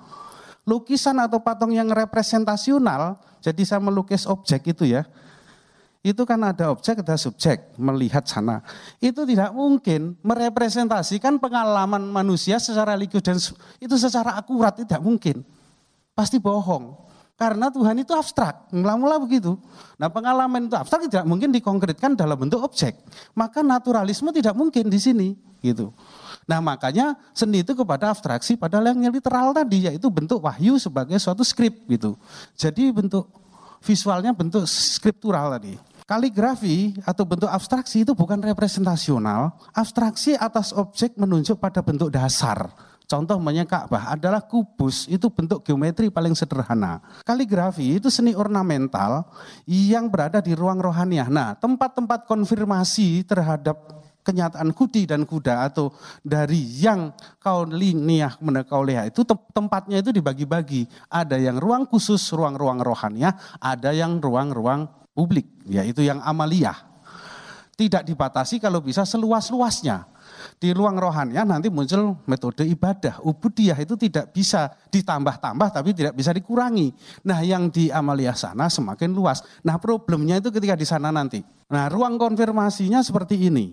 Lukisan 0.69 1.17
atau 1.17 1.41
patung 1.41 1.73
yang 1.73 1.89
representasional, 1.89 3.17
jadi 3.41 3.63
saya 3.65 3.81
melukis 3.81 4.29
objek 4.29 4.77
itu 4.77 4.85
ya, 4.85 5.09
itu 6.05 6.23
kan 6.23 6.39
ada 6.45 6.71
objek, 6.71 7.03
ada 7.03 7.19
subjek, 7.19 7.75
melihat 7.75 8.23
sana. 8.29 8.63
Itu 9.03 9.27
tidak 9.27 9.51
mungkin 9.51 10.15
merepresentasikan 10.23 11.43
pengalaman 11.43 12.07
manusia 12.07 12.61
secara 12.63 12.95
religius 12.95 13.25
dan 13.25 13.37
itu 13.83 13.97
secara 13.99 14.39
akurat, 14.39 14.77
tidak 14.79 15.01
mungkin. 15.03 15.43
Pasti 16.15 16.39
bohong. 16.39 17.09
Karena 17.39 17.71
Tuhan 17.71 17.95
itu 18.03 18.11
abstrak, 18.11 18.67
mula-mula 18.75 19.23
begitu. 19.23 19.55
Nah 19.95 20.11
pengalaman 20.11 20.67
itu 20.67 20.75
abstrak 20.75 21.07
tidak 21.07 21.23
mungkin 21.23 21.55
dikonkretkan 21.55 22.19
dalam 22.19 22.35
bentuk 22.35 22.59
objek. 22.59 22.99
Maka 23.39 23.63
naturalisme 23.63 24.35
tidak 24.35 24.59
mungkin 24.59 24.91
di 24.91 24.99
sini. 24.99 25.29
gitu. 25.59 25.91
Nah 26.49 26.65
makanya 26.65 27.13
seni 27.37 27.61
itu 27.61 27.77
kepada 27.77 28.09
abstraksi 28.09 28.57
padahal 28.57 28.97
yang 28.97 29.13
literal 29.13 29.53
tadi 29.53 29.85
yaitu 29.85 30.09
bentuk 30.09 30.41
wahyu 30.41 30.81
sebagai 30.81 31.21
suatu 31.21 31.45
skrip 31.45 31.85
gitu. 31.93 32.17
Jadi 32.57 32.89
bentuk 32.89 33.29
visualnya 33.85 34.33
bentuk 34.33 34.65
skriptural 34.65 35.53
tadi. 35.61 35.77
Kaligrafi 36.09 36.97
atau 37.05 37.29
bentuk 37.29 37.53
abstraksi 37.53 38.01
itu 38.01 38.17
bukan 38.17 38.41
representasional. 38.41 39.53
Abstraksi 39.77 40.33
atas 40.41 40.73
objek 40.73 41.13
menunjuk 41.21 41.61
pada 41.61 41.85
bentuk 41.85 42.09
dasar. 42.09 42.73
Contoh 43.09 43.41
Ka'bah 43.65 44.13
adalah 44.13 44.45
kubus, 44.45 45.09
itu 45.09 45.33
bentuk 45.33 45.65
geometri 45.65 46.13
paling 46.13 46.37
sederhana. 46.37 47.01
Kaligrafi 47.25 47.97
itu 47.97 48.13
seni 48.13 48.37
ornamental 48.37 49.25
yang 49.65 50.13
berada 50.13 50.45
di 50.45 50.53
ruang 50.53 50.77
rohaniah. 50.77 51.25
Nah, 51.33 51.57
tempat-tempat 51.57 52.29
konfirmasi 52.29 53.25
terhadap 53.25 53.81
kenyataan 54.29 54.77
kudi 54.77 55.09
dan 55.09 55.25
kuda 55.25 55.65
atau 55.73 55.89
dari 56.21 56.61
yang 56.61 57.17
kau 57.41 57.65
kauliniyah 57.65 58.37
kau 58.69 58.85
lihat 58.85 59.17
itu 59.17 59.25
tempatnya 59.57 60.05
itu 60.05 60.13
dibagi-bagi. 60.13 60.85
Ada 61.09 61.41
yang 61.41 61.57
ruang 61.57 61.89
khusus, 61.89 62.21
ruang-ruang 62.37 62.85
rohaniah, 62.85 63.33
ada 63.57 63.97
yang 63.97 64.21
ruang-ruang 64.21 64.85
publik, 65.17 65.49
yaitu 65.65 66.05
yang 66.05 66.21
amaliyah. 66.21 66.77
Tidak 67.79 68.05
dibatasi 68.05 68.61
kalau 68.61 68.85
bisa 68.85 69.09
seluas-luasnya 69.09 70.19
di 70.59 70.75
ruang 70.75 70.99
rohania 70.99 71.47
nanti 71.47 71.71
muncul 71.71 72.19
metode 72.27 72.67
ibadah. 72.67 73.23
Ubudiyah 73.23 73.79
itu 73.79 73.95
tidak 73.95 74.35
bisa 74.35 74.75
ditambah-tambah 74.91 75.69
tapi 75.71 75.95
tidak 75.95 76.19
bisa 76.19 76.35
dikurangi. 76.35 76.91
Nah 77.27 77.39
yang 77.47 77.71
di 77.71 77.89
Amalia 77.95 78.35
sana 78.35 78.67
semakin 78.67 79.15
luas. 79.15 79.43
Nah 79.63 79.79
problemnya 79.79 80.43
itu 80.43 80.51
ketika 80.51 80.75
di 80.75 80.87
sana 80.87 81.15
nanti. 81.15 81.43
Nah 81.71 81.87
ruang 81.87 82.19
konfirmasinya 82.19 83.03
seperti 83.03 83.47
ini. 83.47 83.73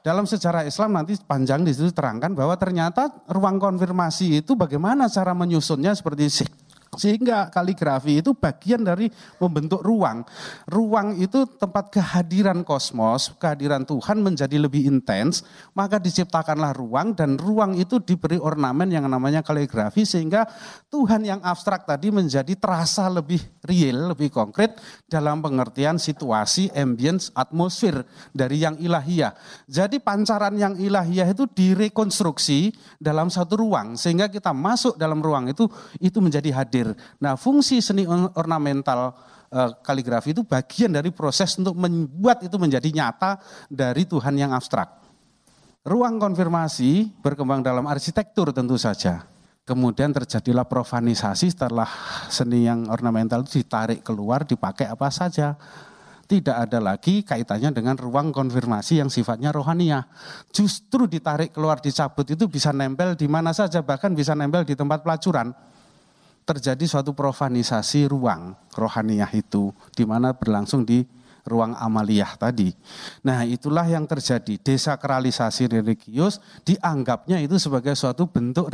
Dalam 0.00 0.24
sejarah 0.24 0.64
Islam 0.64 0.96
nanti 0.96 1.12
panjang 1.20 1.60
di 1.60 1.76
situ 1.76 1.92
terangkan 1.92 2.32
bahwa 2.32 2.56
ternyata 2.56 3.20
ruang 3.28 3.60
konfirmasi 3.60 4.40
itu 4.40 4.56
bagaimana 4.56 5.12
cara 5.12 5.36
menyusunnya 5.36 5.92
seperti 5.92 6.32
sehingga 6.98 7.46
kaligrafi 7.54 8.18
itu 8.18 8.34
bagian 8.34 8.82
dari 8.82 9.06
membentuk 9.38 9.78
ruang. 9.78 10.26
Ruang 10.66 11.22
itu 11.22 11.46
tempat 11.46 11.94
kehadiran 11.94 12.66
kosmos, 12.66 13.30
kehadiran 13.38 13.86
Tuhan 13.86 14.18
menjadi 14.18 14.58
lebih 14.58 14.90
intens, 14.90 15.46
maka 15.78 16.02
diciptakanlah 16.02 16.74
ruang 16.74 17.14
dan 17.14 17.38
ruang 17.38 17.78
itu 17.78 18.02
diberi 18.02 18.42
ornamen 18.42 18.90
yang 18.90 19.06
namanya 19.06 19.38
kaligrafi 19.46 20.02
sehingga 20.02 20.50
Tuhan 20.90 21.22
yang 21.22 21.38
abstrak 21.46 21.86
tadi 21.86 22.10
menjadi 22.10 22.58
terasa 22.58 23.06
lebih 23.06 23.38
real, 23.62 24.10
lebih 24.10 24.34
konkret 24.34 24.74
dalam 25.06 25.38
pengertian 25.38 25.94
situasi, 25.94 26.74
ambience, 26.74 27.30
atmosfer 27.38 28.02
dari 28.34 28.66
yang 28.66 28.74
ilahiyah. 28.82 29.30
Jadi 29.70 30.02
pancaran 30.02 30.58
yang 30.58 30.74
ilahiyah 30.74 31.30
itu 31.30 31.46
direkonstruksi 31.46 32.74
dalam 32.98 33.30
satu 33.30 33.62
ruang 33.62 33.94
sehingga 33.94 34.26
kita 34.26 34.50
masuk 34.50 34.98
dalam 34.98 35.22
ruang 35.22 35.46
itu 35.46 35.70
itu 36.02 36.18
menjadi 36.18 36.50
hadir 36.50 36.79
hadir. 36.80 36.96
Nah 37.20 37.36
fungsi 37.36 37.84
seni 37.84 38.08
ornamental 38.08 39.12
eh, 39.52 39.70
kaligrafi 39.84 40.32
itu 40.32 40.42
bagian 40.42 40.96
dari 40.96 41.12
proses 41.12 41.52
untuk 41.60 41.76
membuat 41.76 42.40
itu 42.40 42.56
menjadi 42.56 42.88
nyata 42.88 43.36
dari 43.68 44.08
Tuhan 44.08 44.34
yang 44.40 44.56
abstrak. 44.56 44.88
Ruang 45.84 46.20
konfirmasi 46.20 47.20
berkembang 47.24 47.64
dalam 47.64 47.88
arsitektur 47.88 48.52
tentu 48.52 48.76
saja. 48.76 49.24
Kemudian 49.64 50.10
terjadilah 50.10 50.66
profanisasi 50.66 51.54
setelah 51.54 51.86
seni 52.26 52.66
yang 52.66 52.90
ornamental 52.90 53.46
itu 53.46 53.62
ditarik 53.62 54.02
keluar, 54.02 54.42
dipakai 54.42 54.90
apa 54.90 55.08
saja. 55.14 55.54
Tidak 56.26 56.54
ada 56.54 56.78
lagi 56.78 57.26
kaitannya 57.26 57.74
dengan 57.74 57.98
ruang 57.98 58.30
konfirmasi 58.30 59.02
yang 59.02 59.10
sifatnya 59.10 59.50
rohania. 59.50 60.06
Justru 60.54 61.10
ditarik 61.10 61.50
keluar, 61.50 61.82
dicabut 61.82 62.22
itu 62.22 62.46
bisa 62.46 62.70
nempel 62.70 63.18
di 63.18 63.26
mana 63.26 63.50
saja, 63.50 63.82
bahkan 63.82 64.14
bisa 64.14 64.34
nempel 64.38 64.62
di 64.62 64.78
tempat 64.78 65.02
pelacuran 65.02 65.50
terjadi 66.50 66.82
suatu 66.82 67.14
profanisasi 67.14 68.10
ruang 68.10 68.58
rohaniah 68.74 69.30
itu 69.30 69.70
di 69.94 70.02
mana 70.02 70.34
berlangsung 70.34 70.82
di 70.82 71.06
ruang 71.46 71.78
amaliyah 71.78 72.34
tadi. 72.36 72.74
Nah 73.22 73.46
itulah 73.46 73.86
yang 73.86 74.04
terjadi, 74.04 74.58
desakralisasi 74.58 75.70
religius 75.70 76.42
dianggapnya 76.66 77.38
itu 77.38 77.56
sebagai 77.56 77.94
suatu 77.94 78.26
bentuk 78.26 78.68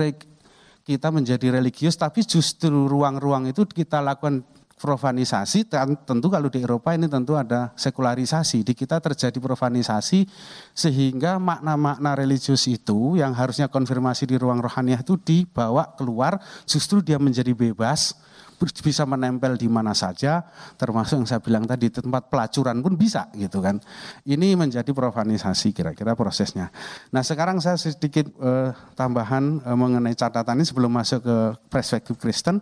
kita 0.87 1.11
menjadi 1.11 1.59
religius 1.59 1.99
tapi 1.99 2.23
justru 2.23 2.87
ruang-ruang 2.87 3.51
itu 3.51 3.67
kita 3.67 3.99
lakukan 3.99 4.47
profanisasi 4.77 5.73
tentu 6.05 6.29
kalau 6.29 6.53
di 6.53 6.61
Eropa 6.61 6.93
ini 6.93 7.09
tentu 7.09 7.33
ada 7.33 7.73
sekularisasi. 7.81 8.61
Di 8.61 8.77
kita 8.77 9.01
terjadi 9.01 9.37
profanisasi 9.41 10.29
sehingga 10.77 11.41
makna-makna 11.41 12.13
religius 12.13 12.69
itu 12.69 13.17
yang 13.17 13.33
harusnya 13.33 13.73
konfirmasi 13.73 14.29
di 14.29 14.37
ruang 14.37 14.61
rohaniah 14.61 15.01
itu 15.01 15.17
dibawa 15.17 15.97
keluar 15.97 16.37
justru 16.69 17.01
dia 17.01 17.17
menjadi 17.17 17.57
bebas 17.57 18.21
bisa 18.57 19.05
menempel 19.05 19.61
di 19.61 19.69
mana 19.69 19.93
saja 19.93 20.41
termasuk 20.81 21.21
yang 21.21 21.29
saya 21.29 21.45
bilang 21.45 21.69
tadi 21.69 21.93
tempat 21.93 22.33
pelacuran 22.33 22.81
pun 22.81 22.97
bisa 22.97 23.29
gitu 23.37 23.61
kan. 23.61 23.81
Ini 24.25 24.57
menjadi 24.57 24.89
profanisasi 24.97 25.77
kira-kira 25.77 26.17
prosesnya. 26.17 26.73
Nah 27.13 27.21
sekarang 27.21 27.61
saya 27.61 27.77
sedikit 27.77 28.29
eh, 28.41 28.73
tambahan 28.97 29.61
eh, 29.61 29.77
mengenai 29.77 30.17
catatan 30.17 30.61
ini 30.61 30.65
sebelum 30.65 30.93
masuk 30.93 31.21
ke 31.21 31.37
perspektif 31.69 32.17
Kristen 32.17 32.61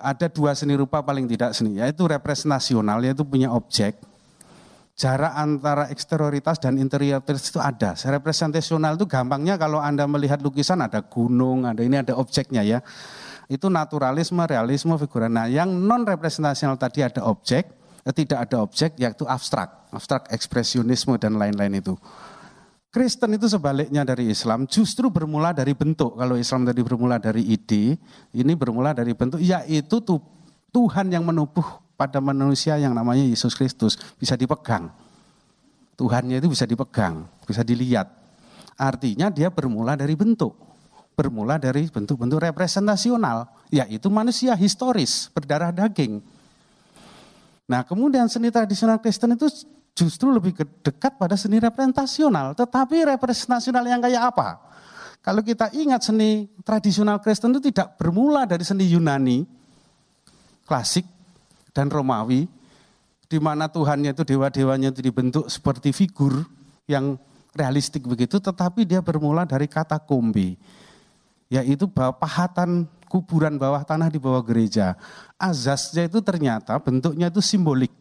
ada 0.00 0.26
dua 0.32 0.56
seni 0.56 0.74
rupa 0.74 1.04
paling 1.04 1.28
tidak 1.28 1.52
seni, 1.52 1.78
yaitu 1.78 2.08
representasional, 2.08 2.98
yaitu 3.04 3.22
punya 3.22 3.52
objek. 3.52 4.00
Jarak 5.00 5.32
antara 5.32 5.88
eksterioritas 5.88 6.60
dan 6.60 6.76
interioritas 6.76 7.48
itu 7.48 7.56
ada. 7.56 7.96
Representasional 7.96 9.00
itu 9.00 9.08
gampangnya 9.08 9.56
kalau 9.56 9.80
Anda 9.80 10.04
melihat 10.04 10.44
lukisan 10.44 10.84
ada 10.84 11.00
gunung, 11.00 11.64
ada 11.64 11.80
ini 11.80 11.96
ada 12.04 12.12
objeknya 12.20 12.60
ya. 12.60 12.84
Itu 13.48 13.72
naturalisme, 13.72 14.44
realisme, 14.44 14.92
figuran. 15.00 15.32
Nah 15.32 15.48
yang 15.48 15.72
non 15.72 16.04
representasional 16.04 16.76
tadi 16.76 17.00
ada 17.00 17.24
objek, 17.24 17.72
eh, 18.04 18.12
tidak 18.12 18.44
ada 18.44 18.60
objek 18.60 19.00
yaitu 19.00 19.24
abstrak. 19.24 19.88
Abstrak 19.88 20.28
ekspresionisme 20.36 21.16
dan 21.16 21.40
lain-lain 21.40 21.80
itu. 21.80 21.96
Kristen 22.90 23.38
itu 23.38 23.46
sebaliknya 23.46 24.02
dari 24.02 24.34
Islam 24.34 24.66
justru 24.66 25.14
bermula 25.14 25.54
dari 25.54 25.78
bentuk. 25.78 26.18
Kalau 26.18 26.34
Islam 26.34 26.66
tadi 26.66 26.82
bermula 26.82 27.22
dari 27.22 27.46
ide, 27.46 27.94
ini 28.34 28.52
bermula 28.58 28.90
dari 28.90 29.14
bentuk, 29.14 29.38
yaitu 29.38 30.02
Tuhan 30.74 31.06
yang 31.06 31.22
menubuh 31.22 31.62
pada 31.94 32.18
manusia 32.18 32.74
yang 32.82 32.90
namanya 32.90 33.22
Yesus 33.22 33.54
Kristus 33.54 33.94
bisa 34.18 34.34
dipegang. 34.34 34.90
Tuhannya 35.94 36.42
itu 36.42 36.50
bisa 36.50 36.66
dipegang, 36.66 37.30
bisa 37.46 37.62
dilihat. 37.62 38.10
Artinya 38.74 39.30
dia 39.30 39.54
bermula 39.54 39.94
dari 39.94 40.18
bentuk. 40.18 40.58
Bermula 41.14 41.62
dari 41.62 41.86
bentuk-bentuk 41.86 42.42
representasional, 42.42 43.54
yaitu 43.70 44.10
manusia 44.10 44.58
historis, 44.58 45.30
berdarah 45.30 45.70
daging. 45.70 46.18
Nah 47.70 47.86
kemudian 47.86 48.26
seni 48.26 48.50
tradisional 48.50 48.98
Kristen 48.98 49.38
itu 49.38 49.46
justru 50.00 50.32
lebih 50.32 50.56
dekat 50.80 51.20
pada 51.20 51.36
seni 51.36 51.60
representasional. 51.60 52.56
Tetapi 52.56 53.04
representasional 53.12 53.84
yang 53.84 54.00
kayak 54.00 54.32
apa? 54.32 54.56
Kalau 55.20 55.44
kita 55.44 55.68
ingat 55.76 56.08
seni 56.08 56.48
tradisional 56.64 57.20
Kristen 57.20 57.52
itu 57.52 57.68
tidak 57.68 58.00
bermula 58.00 58.48
dari 58.48 58.64
seni 58.64 58.88
Yunani, 58.88 59.44
klasik, 60.64 61.04
dan 61.76 61.92
Romawi, 61.92 62.48
di 63.28 63.38
mana 63.38 63.68
Tuhannya 63.68 64.16
itu 64.16 64.24
dewa-dewanya 64.24 64.88
itu 64.88 65.04
dibentuk 65.04 65.44
seperti 65.52 65.92
figur 65.92 66.48
yang 66.88 67.20
realistik 67.52 68.08
begitu, 68.08 68.40
tetapi 68.40 68.88
dia 68.88 69.04
bermula 69.04 69.44
dari 69.44 69.68
kata 69.68 70.00
kombi, 70.00 70.56
yaitu 71.52 71.84
pahatan 71.92 72.88
kuburan 73.10 73.60
bawah 73.60 73.84
tanah 73.84 74.08
di 74.08 74.16
bawah 74.16 74.40
gereja. 74.40 74.96
Azasnya 75.36 76.08
itu 76.08 76.24
ternyata 76.24 76.80
bentuknya 76.80 77.28
itu 77.28 77.44
simbolik. 77.44 77.92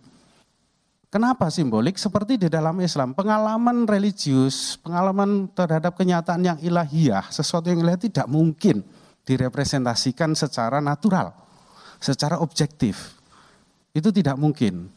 Kenapa 1.09 1.49
simbolik? 1.49 1.97
Seperti 1.97 2.37
di 2.37 2.53
dalam 2.53 2.77
Islam, 2.85 3.17
pengalaman 3.17 3.89
religius, 3.89 4.77
pengalaman 4.85 5.49
terhadap 5.57 5.97
kenyataan 5.97 6.45
yang 6.45 6.57
ilahiyah, 6.61 7.33
sesuatu 7.33 7.65
yang 7.65 7.81
ilahiyah 7.81 8.05
tidak 8.13 8.27
mungkin 8.29 8.85
direpresentasikan 9.25 10.37
secara 10.37 10.77
natural, 10.77 11.33
secara 11.97 12.37
objektif. 12.37 13.17
Itu 13.89 14.13
tidak 14.13 14.37
mungkin. 14.37 14.93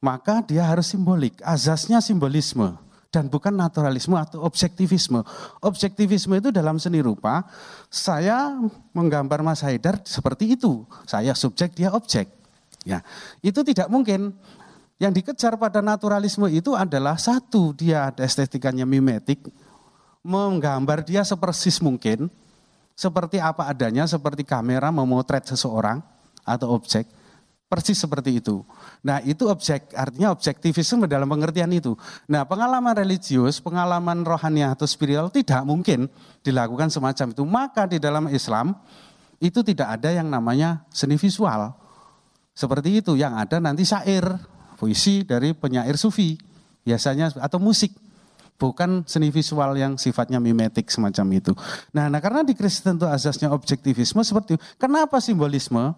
Maka 0.00 0.40
dia 0.40 0.64
harus 0.64 0.96
simbolik, 0.96 1.36
azasnya 1.44 2.00
simbolisme 2.00 2.80
dan 3.12 3.28
bukan 3.28 3.52
naturalisme 3.52 4.16
atau 4.16 4.40
objektivisme. 4.48 5.20
Objektivisme 5.60 6.40
itu 6.40 6.48
dalam 6.48 6.80
seni 6.80 7.04
rupa, 7.04 7.44
saya 7.92 8.56
menggambar 8.96 9.44
Mas 9.44 9.60
Haidar 9.60 10.00
seperti 10.08 10.56
itu. 10.56 10.88
Saya 11.04 11.36
subjek, 11.36 11.76
dia 11.76 11.92
objek. 11.92 12.32
Ya, 12.88 13.04
itu 13.44 13.60
tidak 13.60 13.92
mungkin. 13.92 14.32
Yang 15.00 15.24
dikejar 15.24 15.56
pada 15.56 15.80
naturalisme 15.80 16.44
itu 16.52 16.76
adalah 16.76 17.16
satu, 17.16 17.72
dia 17.72 18.12
ada 18.12 18.20
estetikanya 18.20 18.84
mimetik, 18.84 19.48
menggambar 20.20 21.00
dia 21.08 21.24
sepersis 21.24 21.80
mungkin, 21.80 22.28
seperti 22.92 23.40
apa 23.40 23.64
adanya, 23.64 24.04
seperti 24.04 24.44
kamera 24.44 24.92
memotret 24.92 25.48
seseorang 25.48 26.04
atau 26.44 26.76
objek, 26.76 27.08
persis 27.64 27.96
seperti 27.96 28.44
itu. 28.44 28.60
Nah 29.00 29.24
itu 29.24 29.48
objek, 29.48 29.88
artinya 29.96 30.36
objektivisme 30.36 31.08
dalam 31.08 31.32
pengertian 31.32 31.72
itu. 31.72 31.96
Nah 32.28 32.44
pengalaman 32.44 32.92
religius, 32.92 33.56
pengalaman 33.56 34.20
rohani 34.20 34.68
atau 34.68 34.84
spiritual 34.84 35.32
tidak 35.32 35.64
mungkin 35.64 36.12
dilakukan 36.44 36.92
semacam 36.92 37.32
itu. 37.32 37.42
Maka 37.48 37.88
di 37.88 37.96
dalam 37.96 38.28
Islam 38.28 38.76
itu 39.40 39.64
tidak 39.64 39.96
ada 39.96 40.12
yang 40.12 40.28
namanya 40.28 40.84
seni 40.92 41.16
visual. 41.16 41.72
Seperti 42.52 43.00
itu, 43.00 43.16
yang 43.16 43.40
ada 43.40 43.56
nanti 43.56 43.88
syair, 43.88 44.36
puisi 44.80 45.28
dari 45.28 45.52
penyair 45.52 46.00
sufi 46.00 46.40
biasanya 46.80 47.36
atau 47.36 47.60
musik 47.60 47.92
bukan 48.56 49.04
seni 49.04 49.28
visual 49.28 49.76
yang 49.76 50.00
sifatnya 50.00 50.40
mimetik 50.40 50.88
semacam 50.88 51.26
itu. 51.36 51.52
Nah, 51.92 52.08
nah 52.08 52.20
karena 52.20 52.40
di 52.40 52.56
Kristen 52.56 52.96
itu 52.96 53.04
asasnya 53.04 53.52
objektivisme 53.52 54.24
seperti 54.24 54.56
itu. 54.56 54.60
Kenapa 54.80 55.20
simbolisme? 55.20 55.92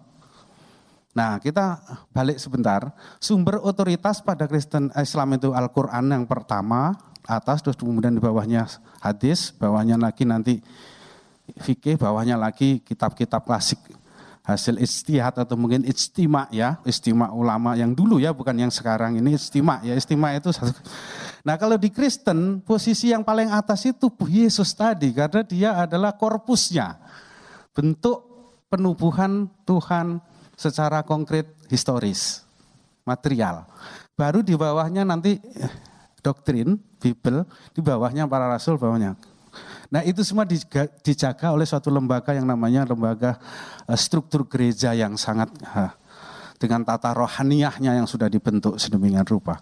Nah, 1.13 1.37
kita 1.39 1.79
balik 2.11 2.39
sebentar. 2.39 2.91
Sumber 3.23 3.59
otoritas 3.63 4.19
pada 4.19 4.47
Kristen 4.47 4.91
Islam 4.95 5.39
itu 5.39 5.55
Al-Qur'an 5.55 6.07
yang 6.11 6.27
pertama 6.27 6.95
atas 7.23 7.63
terus 7.63 7.79
kemudian 7.79 8.15
di 8.15 8.23
bawahnya 8.23 8.67
hadis, 8.99 9.55
bawahnya 9.55 9.95
lagi 9.95 10.27
nanti 10.27 10.59
fikih, 11.59 11.95
bawahnya 11.95 12.35
lagi 12.35 12.83
kitab-kitab 12.83 13.43
klasik 13.47 13.79
hasil 14.43 14.75
istihad 14.83 15.31
atau 15.39 15.55
mungkin 15.55 15.87
istimak 15.87 16.51
ya, 16.51 16.75
istimak 16.83 17.31
ulama 17.31 17.79
yang 17.79 17.95
dulu 17.95 18.19
ya, 18.19 18.35
bukan 18.35 18.59
yang 18.59 18.71
sekarang 18.71 19.15
ini 19.15 19.39
istimak 19.39 19.87
ya, 19.87 19.95
istimak 19.95 20.43
itu 20.43 20.51
satu. 20.51 20.75
Nah 21.47 21.55
kalau 21.55 21.79
di 21.79 21.87
Kristen 21.87 22.59
posisi 22.59 23.11
yang 23.15 23.23
paling 23.23 23.51
atas 23.51 23.87
itu 23.87 24.11
Yesus 24.27 24.75
tadi 24.75 25.15
karena 25.15 25.41
dia 25.47 25.69
adalah 25.79 26.15
korpusnya, 26.19 26.99
bentuk 27.71 28.23
penubuhan 28.67 29.47
Tuhan 29.63 30.19
secara 30.59 31.07
konkret 31.07 31.47
historis, 31.71 32.43
material. 33.07 33.63
Baru 34.13 34.43
di 34.43 34.59
bawahnya 34.59 35.07
nanti 35.07 35.39
eh, 35.39 35.73
doktrin, 36.19 36.75
Bible, 36.99 37.47
di 37.71 37.79
bawahnya 37.79 38.27
para 38.27 38.51
rasul, 38.51 38.75
bawahnya 38.75 39.15
Nah 39.93 40.01
itu 40.01 40.25
semua 40.25 40.41
dijaga 41.05 41.53
oleh 41.53 41.69
suatu 41.69 41.93
lembaga 41.93 42.33
yang 42.33 42.49
namanya 42.49 42.81
lembaga 42.81 43.37
eh, 43.85 43.93
struktur 43.93 44.49
gereja 44.49 44.97
yang 44.97 45.13
sangat 45.13 45.53
dengan 46.57 46.81
tata 46.81 47.13
rohaniahnya 47.13 48.01
yang 48.01 48.09
sudah 48.09 48.25
dibentuk 48.25 48.81
sedemikian 48.81 49.21
rupa. 49.29 49.61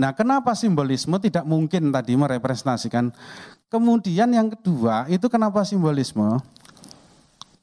Nah 0.00 0.16
kenapa 0.16 0.56
simbolisme 0.56 1.20
tidak 1.20 1.44
mungkin 1.44 1.92
tadi 1.92 2.16
merepresentasikan. 2.16 3.12
Kemudian 3.68 4.30
yang 4.30 4.48
kedua 4.48 5.10
itu 5.12 5.26
kenapa 5.28 5.66
simbolisme? 5.66 6.40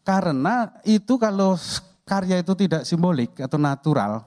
Karena 0.03 0.69
itu 0.83 1.15
kalau 1.15 1.55
karya 2.03 2.43
itu 2.43 2.53
tidak 2.57 2.83
simbolik 2.83 3.31
atau 3.39 3.55
natural, 3.55 4.19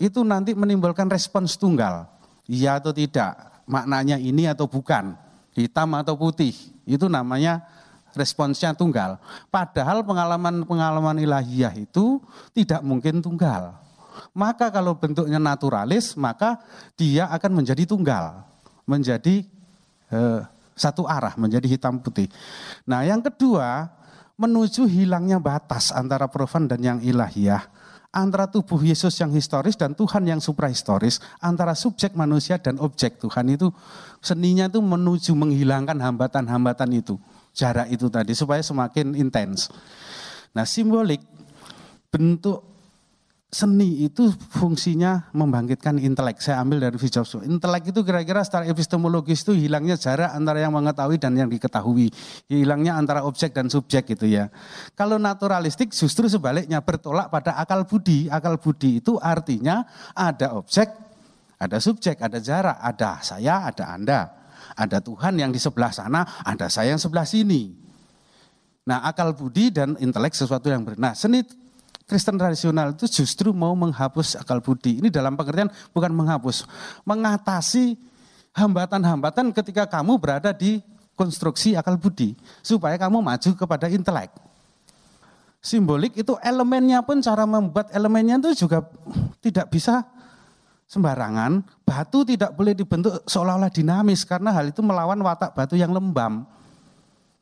itu 0.00 0.24
nanti 0.24 0.56
menimbulkan 0.56 1.06
respons 1.12 1.60
tunggal. 1.60 2.08
Iya 2.48 2.78
atau 2.80 2.94
tidak, 2.94 3.36
maknanya 3.68 4.16
ini 4.16 4.48
atau 4.48 4.64
bukan, 4.70 5.18
hitam 5.56 5.88
atau 5.96 6.12
putih 6.12 6.52
itu 6.84 7.08
namanya 7.08 7.64
responsnya 8.12 8.76
tunggal. 8.76 9.16
Padahal 9.48 10.04
pengalaman-pengalaman 10.04 11.16
ilahiyah 11.24 11.72
itu 11.76 12.20
tidak 12.52 12.84
mungkin 12.84 13.24
tunggal. 13.24 13.76
Maka 14.36 14.68
kalau 14.68 14.96
bentuknya 14.96 15.40
naturalis, 15.40 16.16
maka 16.16 16.60
dia 16.96 17.28
akan 17.32 17.64
menjadi 17.64 17.84
tunggal, 17.88 18.44
menjadi 18.88 19.44
eh, 20.12 20.40
satu 20.76 21.08
arah, 21.08 21.36
menjadi 21.40 21.64
hitam 21.68 22.00
putih. 22.00 22.28
Nah 22.84 23.04
yang 23.04 23.24
kedua, 23.24 23.88
menuju 24.36 24.84
hilangnya 24.84 25.40
batas 25.40 25.88
antara 25.92 26.28
profan 26.28 26.68
dan 26.68 26.80
yang 26.84 26.98
ilahiyah 27.00 27.75
antara 28.16 28.48
tubuh 28.48 28.80
Yesus 28.80 29.12
yang 29.20 29.28
historis 29.36 29.76
dan 29.76 29.92
Tuhan 29.92 30.24
yang 30.24 30.40
suprahistoris, 30.40 31.20
antara 31.44 31.76
subjek 31.76 32.16
manusia 32.16 32.56
dan 32.56 32.80
objek 32.80 33.20
Tuhan 33.20 33.52
itu 33.52 33.68
seninya 34.24 34.72
itu 34.72 34.80
menuju 34.80 35.36
menghilangkan 35.36 36.00
hambatan-hambatan 36.00 36.96
itu, 36.96 37.20
jarak 37.52 37.92
itu 37.92 38.08
tadi 38.08 38.32
supaya 38.32 38.64
semakin 38.64 39.12
intens. 39.12 39.68
Nah, 40.56 40.64
simbolik 40.64 41.20
bentuk 42.08 42.75
seni 43.56 44.04
itu 44.04 44.28
fungsinya 44.52 45.32
membangkitkan 45.32 45.96
intelek. 45.96 46.44
Saya 46.44 46.60
ambil 46.60 46.84
dari 46.84 47.00
Vijayso. 47.00 47.40
Intelek 47.40 47.88
itu 47.88 48.04
kira-kira 48.04 48.44
secara 48.44 48.68
epistemologis 48.68 49.40
itu 49.48 49.56
hilangnya 49.56 49.96
jarak 49.96 50.36
antara 50.36 50.60
yang 50.60 50.76
mengetahui 50.76 51.16
dan 51.16 51.32
yang 51.32 51.48
diketahui. 51.48 52.12
Hilangnya 52.52 53.00
antara 53.00 53.24
objek 53.24 53.56
dan 53.56 53.72
subjek 53.72 54.04
gitu 54.12 54.28
ya. 54.28 54.52
Kalau 54.92 55.16
naturalistik 55.16 55.96
justru 55.96 56.28
sebaliknya 56.28 56.84
bertolak 56.84 57.32
pada 57.32 57.56
akal 57.56 57.88
budi. 57.88 58.28
Akal 58.28 58.60
budi 58.60 59.00
itu 59.00 59.16
artinya 59.16 59.88
ada 60.12 60.52
objek, 60.52 60.92
ada 61.56 61.80
subjek, 61.80 62.20
ada 62.20 62.36
jarak, 62.36 62.76
ada 62.76 63.24
saya, 63.24 63.72
ada 63.72 63.84
Anda. 63.88 64.20
Ada 64.76 65.00
Tuhan 65.00 65.40
yang 65.40 65.48
di 65.54 65.62
sebelah 65.62 65.88
sana, 65.88 66.44
ada 66.44 66.68
saya 66.68 66.92
yang 66.92 67.00
sebelah 67.00 67.24
sini. 67.24 67.72
Nah 68.84 69.08
akal 69.08 69.32
budi 69.32 69.72
dan 69.72 69.96
intelek 69.96 70.36
sesuatu 70.36 70.68
yang 70.68 70.84
benar. 70.84 71.16
Seni 71.16 71.65
Kristen 72.06 72.38
tradisional 72.38 72.94
itu 72.94 73.10
justru 73.10 73.50
mau 73.50 73.74
menghapus 73.74 74.38
akal 74.38 74.62
budi. 74.62 75.02
Ini 75.02 75.10
dalam 75.10 75.34
pengertian 75.34 75.66
bukan 75.90 76.14
menghapus, 76.14 76.62
mengatasi 77.02 77.98
hambatan-hambatan 78.54 79.50
ketika 79.50 79.90
kamu 79.90 80.14
berada 80.14 80.54
di 80.54 80.78
konstruksi 81.18 81.74
akal 81.74 81.98
budi 81.98 82.38
supaya 82.62 82.94
kamu 82.94 83.18
maju 83.18 83.50
kepada 83.58 83.90
intelek. 83.90 84.30
Simbolik 85.58 86.14
itu 86.14 86.38
elemennya 86.46 87.02
pun 87.02 87.18
cara 87.18 87.42
membuat 87.42 87.90
elemennya 87.90 88.38
itu 88.38 88.54
juga 88.66 88.86
tidak 89.42 89.66
bisa 89.74 90.06
sembarangan. 90.86 91.66
Batu 91.82 92.22
tidak 92.22 92.54
boleh 92.54 92.70
dibentuk 92.70 93.18
seolah-olah 93.26 93.72
dinamis 93.74 94.22
karena 94.22 94.54
hal 94.54 94.70
itu 94.70 94.78
melawan 94.78 95.18
watak 95.26 95.58
batu 95.58 95.74
yang 95.74 95.90
lembam. 95.90 96.46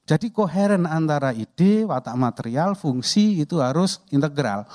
Jadi 0.05 0.29
koheren 0.29 0.85
antara 0.85 1.33
ide, 1.33 1.89
watak 1.89 2.13
material, 2.21 2.77
fungsi 2.77 3.41
itu 3.41 3.57
harus 3.57 4.05
integral. 4.13 4.69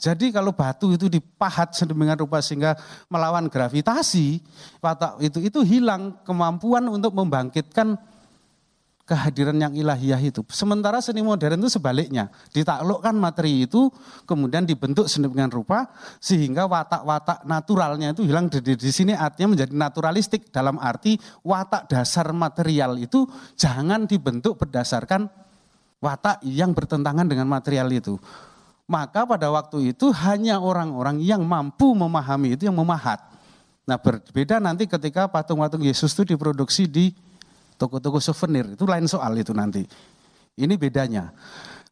Jadi 0.00 0.32
kalau 0.32 0.56
batu 0.56 0.88
itu 0.96 1.12
dipahat 1.12 1.76
sedemikian 1.76 2.16
rupa 2.16 2.40
sehingga 2.40 2.72
melawan 3.12 3.52
gravitasi, 3.52 4.40
watak 4.80 5.20
itu 5.20 5.44
itu 5.44 5.60
hilang 5.60 6.16
kemampuan 6.24 6.88
untuk 6.88 7.12
membangkitkan 7.12 8.00
kehadiran 9.10 9.58
yang 9.58 9.74
ilahiyah 9.74 10.22
itu. 10.22 10.46
Sementara 10.54 11.02
seni 11.02 11.26
modern 11.26 11.58
itu 11.58 11.66
sebaliknya, 11.74 12.30
ditaklukkan 12.54 13.10
materi 13.18 13.66
itu 13.66 13.90
kemudian 14.22 14.62
dibentuk 14.62 15.10
sedemikian 15.10 15.50
rupa 15.50 15.90
sehingga 16.22 16.70
watak-watak 16.70 17.42
naturalnya 17.42 18.14
itu 18.14 18.22
hilang 18.22 18.46
di, 18.46 18.62
di 18.62 18.90
sini 18.94 19.18
artinya 19.18 19.58
menjadi 19.58 19.74
naturalistik 19.74 20.54
dalam 20.54 20.78
arti 20.78 21.18
watak 21.42 21.90
dasar 21.90 22.30
material 22.30 22.94
itu 23.02 23.26
jangan 23.58 24.06
dibentuk 24.06 24.62
berdasarkan 24.62 25.26
watak 25.98 26.38
yang 26.46 26.70
bertentangan 26.70 27.26
dengan 27.26 27.50
material 27.50 27.90
itu. 27.90 28.14
Maka 28.86 29.26
pada 29.26 29.50
waktu 29.50 29.90
itu 29.90 30.14
hanya 30.14 30.62
orang-orang 30.62 31.18
yang 31.18 31.42
mampu 31.42 31.94
memahami 31.98 32.54
itu 32.54 32.70
yang 32.70 32.78
memahat. 32.78 33.18
Nah 33.86 33.98
berbeda 33.98 34.62
nanti 34.62 34.86
ketika 34.86 35.26
patung-patung 35.26 35.82
Yesus 35.82 36.14
itu 36.14 36.34
diproduksi 36.34 36.86
di 36.86 37.10
toko-toko 37.80 38.20
souvenir, 38.20 38.76
itu 38.76 38.84
lain 38.84 39.08
soal 39.08 39.32
itu 39.40 39.56
nanti. 39.56 39.80
Ini 40.60 40.76
bedanya. 40.76 41.32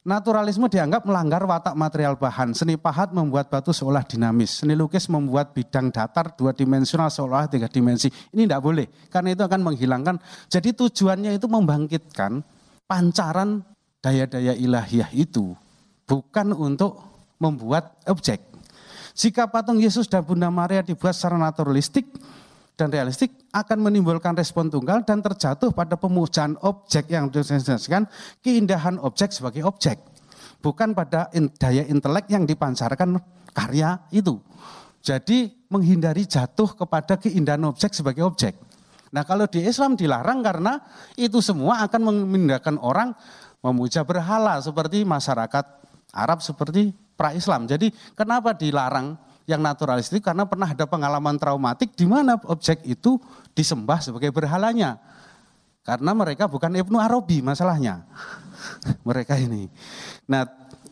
Naturalisme 0.04 0.68
dianggap 0.72 1.04
melanggar 1.04 1.44
watak 1.44 1.76
material 1.76 2.16
bahan. 2.16 2.56
Seni 2.56 2.76
pahat 2.80 3.12
membuat 3.12 3.52
batu 3.52 3.72
seolah 3.76 4.04
dinamis. 4.04 4.60
Seni 4.64 4.72
lukis 4.76 5.08
membuat 5.08 5.52
bidang 5.52 5.92
datar 5.92 6.32
dua 6.32 6.52
dimensional 6.52 7.12
seolah 7.12 7.48
tiga 7.48 7.68
dimensi. 7.68 8.08
Ini 8.08 8.44
tidak 8.48 8.62
boleh, 8.62 8.86
karena 9.08 9.32
itu 9.32 9.42
akan 9.44 9.60
menghilangkan. 9.64 10.16
Jadi 10.48 10.76
tujuannya 10.76 11.36
itu 11.36 11.44
membangkitkan 11.48 12.40
pancaran 12.88 13.64
daya-daya 14.00 14.56
ilahiyah 14.56 15.12
itu. 15.12 15.52
Bukan 16.08 16.56
untuk 16.56 17.04
membuat 17.36 18.00
objek. 18.08 18.40
Jika 19.18 19.50
patung 19.50 19.82
Yesus 19.82 20.06
dan 20.06 20.22
Bunda 20.22 20.48
Maria 20.48 20.80
dibuat 20.80 21.12
secara 21.12 21.36
naturalistik, 21.36 22.06
dan 22.78 22.94
realistik 22.94 23.34
akan 23.50 23.90
menimbulkan 23.90 24.38
respon 24.38 24.70
tunggal 24.70 25.02
dan 25.02 25.18
terjatuh 25.18 25.74
pada 25.74 25.98
pemujaan 25.98 26.54
objek 26.62 27.10
yang 27.10 27.26
disesuaikan 27.26 28.06
keindahan 28.38 29.02
objek 29.02 29.34
sebagai 29.34 29.66
objek. 29.66 29.98
Bukan 30.62 30.94
pada 30.94 31.26
daya 31.58 31.82
intelek 31.90 32.30
yang 32.30 32.46
dipancarkan 32.46 33.18
karya 33.50 33.98
itu. 34.14 34.38
Jadi 35.02 35.50
menghindari 35.66 36.22
jatuh 36.22 36.78
kepada 36.78 37.18
keindahan 37.18 37.66
objek 37.66 37.90
sebagai 37.90 38.22
objek. 38.22 38.54
Nah 39.10 39.26
kalau 39.26 39.50
di 39.50 39.66
Islam 39.66 39.98
dilarang 39.98 40.38
karena 40.46 40.78
itu 41.18 41.42
semua 41.42 41.82
akan 41.82 42.00
memindahkan 42.14 42.78
orang 42.78 43.10
memuja 43.58 44.06
berhala 44.06 44.62
seperti 44.62 45.02
masyarakat 45.02 45.64
Arab 46.14 46.38
seperti 46.46 46.94
pra-Islam. 47.18 47.66
Jadi 47.66 47.90
kenapa 48.14 48.54
dilarang 48.54 49.18
yang 49.48 49.64
naturalistik 49.64 50.20
karena 50.20 50.44
pernah 50.44 50.68
ada 50.68 50.84
pengalaman 50.84 51.40
traumatik 51.40 51.96
di 51.96 52.04
mana 52.04 52.36
objek 52.52 52.84
itu 52.84 53.16
disembah 53.56 54.04
sebagai 54.04 54.28
berhalanya. 54.28 55.00
Karena 55.80 56.12
mereka 56.12 56.44
bukan 56.44 56.76
Ibnu 56.76 57.00
Arabi 57.00 57.40
masalahnya. 57.40 58.04
mereka 59.08 59.40
ini. 59.40 59.72
Nah, 60.28 60.44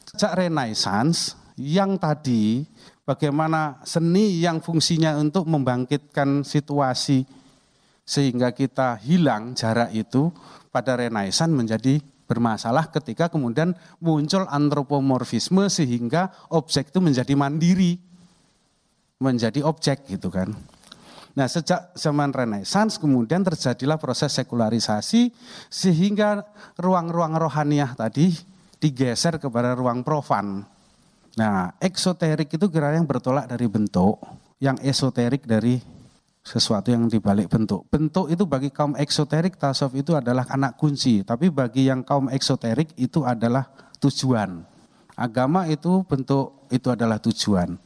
sejak 0.09 0.40
Renaissance 0.40 1.37
yang 1.61 2.01
tadi 2.01 2.64
bagaimana 3.05 3.85
seni 3.85 4.40
yang 4.40 4.64
fungsinya 4.64 5.21
untuk 5.21 5.45
membangkitkan 5.45 6.40
situasi 6.40 7.29
sehingga 8.09 8.57
kita 8.57 8.97
hilang 9.05 9.53
jarak 9.53 9.92
itu 9.92 10.33
pada 10.73 10.97
Renaissance 10.97 11.53
menjadi 11.53 12.01
bermasalah 12.25 12.88
ketika 12.90 13.29
kemudian 13.29 13.77
muncul 14.03 14.49
antropomorfisme 14.49 15.69
sehingga 15.69 16.33
objek 16.51 16.90
itu 16.90 16.99
menjadi 17.05 17.37
mandiri 17.37 18.06
menjadi 19.16 19.64
objek 19.64 20.05
gitu 20.09 20.29
kan. 20.29 20.52
Nah 21.37 21.48
sejak 21.48 21.92
zaman 21.92 22.33
Renaissance 22.33 22.96
kemudian 22.96 23.44
terjadilah 23.44 24.00
proses 24.00 24.33
sekularisasi 24.33 25.33
sehingga 25.68 26.44
ruang-ruang 26.81 27.37
rohaniah 27.37 27.92
tadi 27.92 28.33
digeser 28.81 29.37
kepada 29.37 29.76
ruang 29.76 30.00
profan. 30.00 30.64
Nah 31.37 31.76
eksoterik 31.76 32.57
itu 32.57 32.66
kira 32.72 32.96
yang 32.96 33.05
bertolak 33.05 33.48
dari 33.48 33.68
bentuk, 33.68 34.16
yang 34.61 34.81
esoterik 34.81 35.44
dari 35.44 35.76
sesuatu 36.40 36.88
yang 36.88 37.05
dibalik 37.11 37.52
bentuk. 37.52 37.85
Bentuk 37.92 38.33
itu 38.33 38.48
bagi 38.48 38.72
kaum 38.72 38.96
eksoterik 38.96 39.61
tasawuf 39.61 39.98
itu 39.98 40.16
adalah 40.16 40.48
anak 40.48 40.81
kunci, 40.81 41.20
tapi 41.20 41.52
bagi 41.52 41.90
yang 41.90 42.00
kaum 42.00 42.33
eksoterik 42.33 42.96
itu 42.96 43.29
adalah 43.29 43.68
tujuan. 44.00 44.64
Agama 45.16 45.68
itu 45.68 46.00
bentuk 46.07 46.64
itu 46.72 46.88
adalah 46.88 47.20
tujuan. 47.20 47.76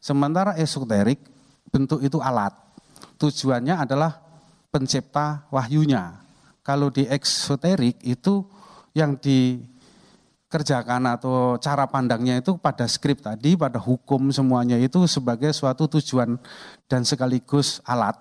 Sementara 0.00 0.56
esoterik 0.56 1.20
bentuk 1.68 2.00
itu 2.00 2.16
alat. 2.24 2.56
Tujuannya 3.20 3.84
adalah 3.84 4.16
pencipta 4.72 5.44
wahyunya. 5.52 6.16
Kalau 6.64 6.88
di 6.88 7.04
eksoterik 7.04 8.00
itu 8.00 8.48
yang 8.96 9.20
dikerjakan 9.20 11.04
atau 11.20 11.60
cara 11.60 11.84
pandangnya 11.84 12.40
itu 12.40 12.56
pada 12.56 12.88
skrip 12.88 13.20
tadi, 13.20 13.60
pada 13.60 13.76
hukum 13.76 14.32
semuanya 14.32 14.80
itu 14.80 15.04
sebagai 15.04 15.52
suatu 15.52 15.84
tujuan 15.84 16.40
dan 16.88 17.04
sekaligus 17.04 17.84
alat. 17.84 18.16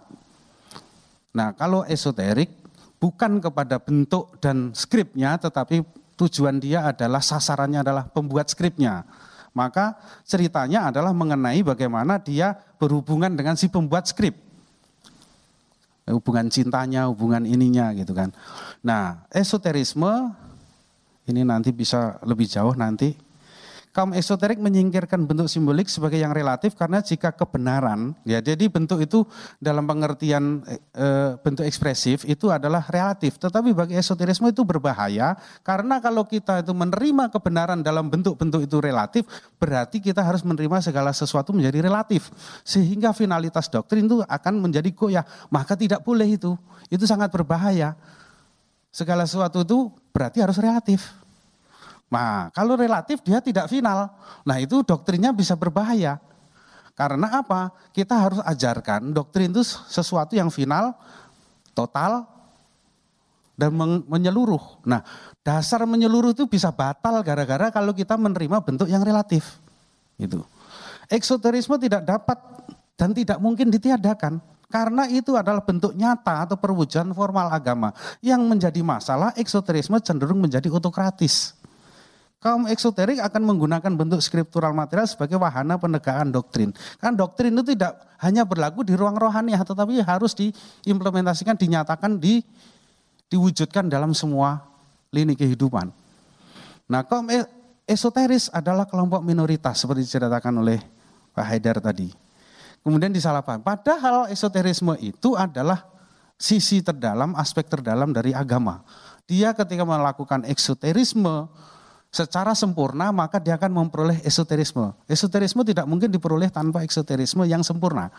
Nah 1.32 1.56
kalau 1.56 1.88
esoterik 1.88 2.52
bukan 3.00 3.40
kepada 3.40 3.80
bentuk 3.80 4.36
dan 4.44 4.76
skripnya 4.76 5.40
tetapi 5.40 5.88
tujuan 6.20 6.60
dia 6.60 6.84
adalah 6.84 7.24
sasarannya 7.24 7.80
adalah 7.80 8.04
pembuat 8.12 8.52
skripnya 8.52 9.08
maka 9.54 9.98
ceritanya 10.26 10.90
adalah 10.90 11.14
mengenai 11.14 11.62
bagaimana 11.62 12.18
dia 12.20 12.58
berhubungan 12.78 13.34
dengan 13.34 13.56
si 13.56 13.68
pembuat 13.70 14.08
skrip. 14.10 14.36
Hubungan 16.10 16.50
cintanya, 16.50 17.06
hubungan 17.06 17.46
ininya 17.46 17.94
gitu 17.94 18.18
kan. 18.18 18.34
Nah, 18.82 19.30
esoterisme 19.30 20.34
ini 21.30 21.46
nanti 21.46 21.70
bisa 21.70 22.18
lebih 22.26 22.50
jauh 22.50 22.74
nanti 22.74 23.14
kaum 23.90 24.14
esoterik 24.14 24.62
menyingkirkan 24.62 25.26
bentuk 25.26 25.50
simbolik 25.50 25.90
sebagai 25.90 26.22
yang 26.22 26.30
relatif 26.30 26.78
karena 26.78 27.02
jika 27.02 27.34
kebenaran, 27.34 28.14
ya 28.22 28.38
jadi 28.38 28.70
bentuk 28.70 29.02
itu 29.02 29.26
dalam 29.58 29.90
pengertian 29.90 30.62
e, 30.94 31.08
bentuk 31.42 31.66
ekspresif 31.66 32.22
itu 32.30 32.54
adalah 32.54 32.86
relatif. 32.86 33.42
Tetapi 33.42 33.74
bagi 33.74 33.98
esoterisme 33.98 34.54
itu 34.54 34.62
berbahaya 34.62 35.34
karena 35.66 35.98
kalau 35.98 36.30
kita 36.30 36.62
itu 36.62 36.72
menerima 36.72 37.34
kebenaran 37.34 37.82
dalam 37.82 38.14
bentuk-bentuk 38.14 38.70
itu 38.70 38.78
relatif, 38.78 39.26
berarti 39.58 39.98
kita 39.98 40.22
harus 40.22 40.46
menerima 40.46 40.86
segala 40.86 41.10
sesuatu 41.10 41.50
menjadi 41.50 41.82
relatif. 41.82 42.30
Sehingga 42.62 43.10
finalitas 43.12 43.68
doktrin 43.74 44.06
itu 44.06 44.22
akan 44.22 44.54
menjadi 44.62 44.90
goyah. 44.94 45.26
Maka 45.50 45.74
tidak 45.74 46.06
boleh 46.06 46.38
itu. 46.38 46.54
Itu 46.94 47.10
sangat 47.10 47.34
berbahaya. 47.34 47.98
Segala 48.90 49.26
sesuatu 49.26 49.62
itu 49.62 49.90
berarti 50.14 50.42
harus 50.42 50.58
relatif. 50.58 51.29
Nah, 52.10 52.50
kalau 52.58 52.74
relatif 52.74 53.22
dia 53.22 53.38
tidak 53.38 53.70
final. 53.70 54.10
Nah, 54.42 54.58
itu 54.58 54.82
doktrinnya 54.82 55.30
bisa 55.30 55.54
berbahaya. 55.54 56.18
Karena 56.98 57.40
apa? 57.40 57.72
Kita 57.96 58.18
harus 58.18 58.42
ajarkan 58.44 59.14
doktrin 59.14 59.54
itu 59.54 59.64
sesuatu 59.64 60.36
yang 60.36 60.52
final, 60.52 60.92
total, 61.72 62.28
dan 63.56 63.72
menyeluruh. 64.10 64.84
Nah, 64.84 65.06
dasar 65.46 65.86
menyeluruh 65.86 66.34
itu 66.34 66.50
bisa 66.50 66.74
batal 66.74 67.22
gara-gara 67.22 67.70
kalau 67.70 67.94
kita 67.94 68.18
menerima 68.18 68.58
bentuk 68.66 68.90
yang 68.90 69.06
relatif. 69.06 69.62
Itu. 70.20 70.44
Eksoterisme 71.08 71.78
tidak 71.80 72.04
dapat 72.04 72.36
dan 73.00 73.14
tidak 73.16 73.38
mungkin 73.40 73.70
ditiadakan. 73.72 74.42
Karena 74.70 75.10
itu 75.10 75.34
adalah 75.34 75.66
bentuk 75.66 75.98
nyata 75.98 76.46
atau 76.46 76.58
perwujudan 76.60 77.10
formal 77.16 77.50
agama. 77.50 77.90
Yang 78.22 78.42
menjadi 78.46 78.82
masalah, 78.86 79.34
eksoterisme 79.34 79.98
cenderung 80.04 80.38
menjadi 80.38 80.70
otokratis 80.70 81.59
kaum 82.40 82.72
eksoterik 82.72 83.20
akan 83.20 83.44
menggunakan 83.44 83.92
bentuk 83.96 84.24
skriptural 84.24 84.72
material 84.72 85.08
sebagai 85.08 85.36
wahana 85.36 85.76
penegakan 85.76 86.32
doktrin. 86.32 86.72
Kan 87.00 87.20
doktrin 87.20 87.52
itu 87.56 87.76
tidak 87.76 88.00
hanya 88.24 88.48
berlaku 88.48 88.88
di 88.88 88.96
ruang 88.96 89.20
rohani, 89.20 89.56
tetapi 89.56 90.00
harus 90.04 90.32
diimplementasikan, 90.36 91.60
dinyatakan, 91.60 92.16
di, 92.20 92.44
diwujudkan 93.28 93.92
dalam 93.92 94.16
semua 94.16 94.64
lini 95.12 95.36
kehidupan. 95.36 95.92
Nah 96.90 97.06
kaum 97.06 97.30
esoteris 97.86 98.50
adalah 98.50 98.88
kelompok 98.88 99.22
minoritas 99.22 99.84
seperti 99.84 100.08
diceritakan 100.08 100.64
oleh 100.64 100.80
Pak 101.36 101.46
Haidar 101.46 101.78
tadi. 101.84 102.10
Kemudian 102.80 103.12
disalahpaham. 103.12 103.60
Padahal 103.60 104.32
esoterisme 104.32 104.96
itu 105.04 105.36
adalah 105.36 105.84
sisi 106.40 106.80
terdalam, 106.80 107.36
aspek 107.36 107.68
terdalam 107.68 108.16
dari 108.16 108.32
agama. 108.32 108.82
Dia 109.28 109.52
ketika 109.52 109.84
melakukan 109.84 110.48
eksoterisme, 110.48 111.52
secara 112.10 112.58
sempurna 112.58 113.14
maka 113.14 113.38
dia 113.38 113.56
akan 113.56 113.86
memperoleh 113.86 114.18
esoterisme. 114.26 114.94
Esoterisme 115.06 115.62
tidak 115.62 115.86
mungkin 115.86 116.10
diperoleh 116.10 116.50
tanpa 116.50 116.82
eksoterisme 116.82 117.46
yang 117.46 117.62
sempurna. 117.62 118.10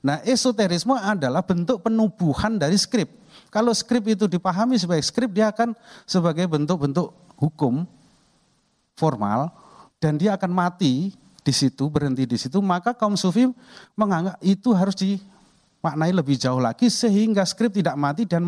Nah 0.00 0.24
esoterisme 0.24 0.96
adalah 0.96 1.44
bentuk 1.44 1.84
penubuhan 1.84 2.56
dari 2.56 2.80
skrip. 2.80 3.12
Kalau 3.52 3.72
skrip 3.76 4.08
itu 4.08 4.24
dipahami 4.24 4.80
sebagai 4.80 5.04
skrip 5.04 5.32
dia 5.36 5.52
akan 5.52 5.76
sebagai 6.08 6.48
bentuk-bentuk 6.48 7.12
hukum 7.36 7.84
formal 8.96 9.52
dan 10.00 10.16
dia 10.16 10.36
akan 10.36 10.50
mati 10.52 11.12
di 11.46 11.52
situ, 11.54 11.86
berhenti 11.86 12.26
di 12.26 12.34
situ, 12.34 12.58
maka 12.58 12.90
kaum 12.90 13.14
sufi 13.14 13.46
menganggap 13.94 14.40
itu 14.42 14.74
harus 14.74 14.98
dimaknai 14.98 16.10
lebih 16.10 16.34
jauh 16.34 16.58
lagi 16.58 16.90
sehingga 16.90 17.46
skrip 17.46 17.70
tidak 17.70 17.94
mati 17.94 18.26
dan 18.26 18.42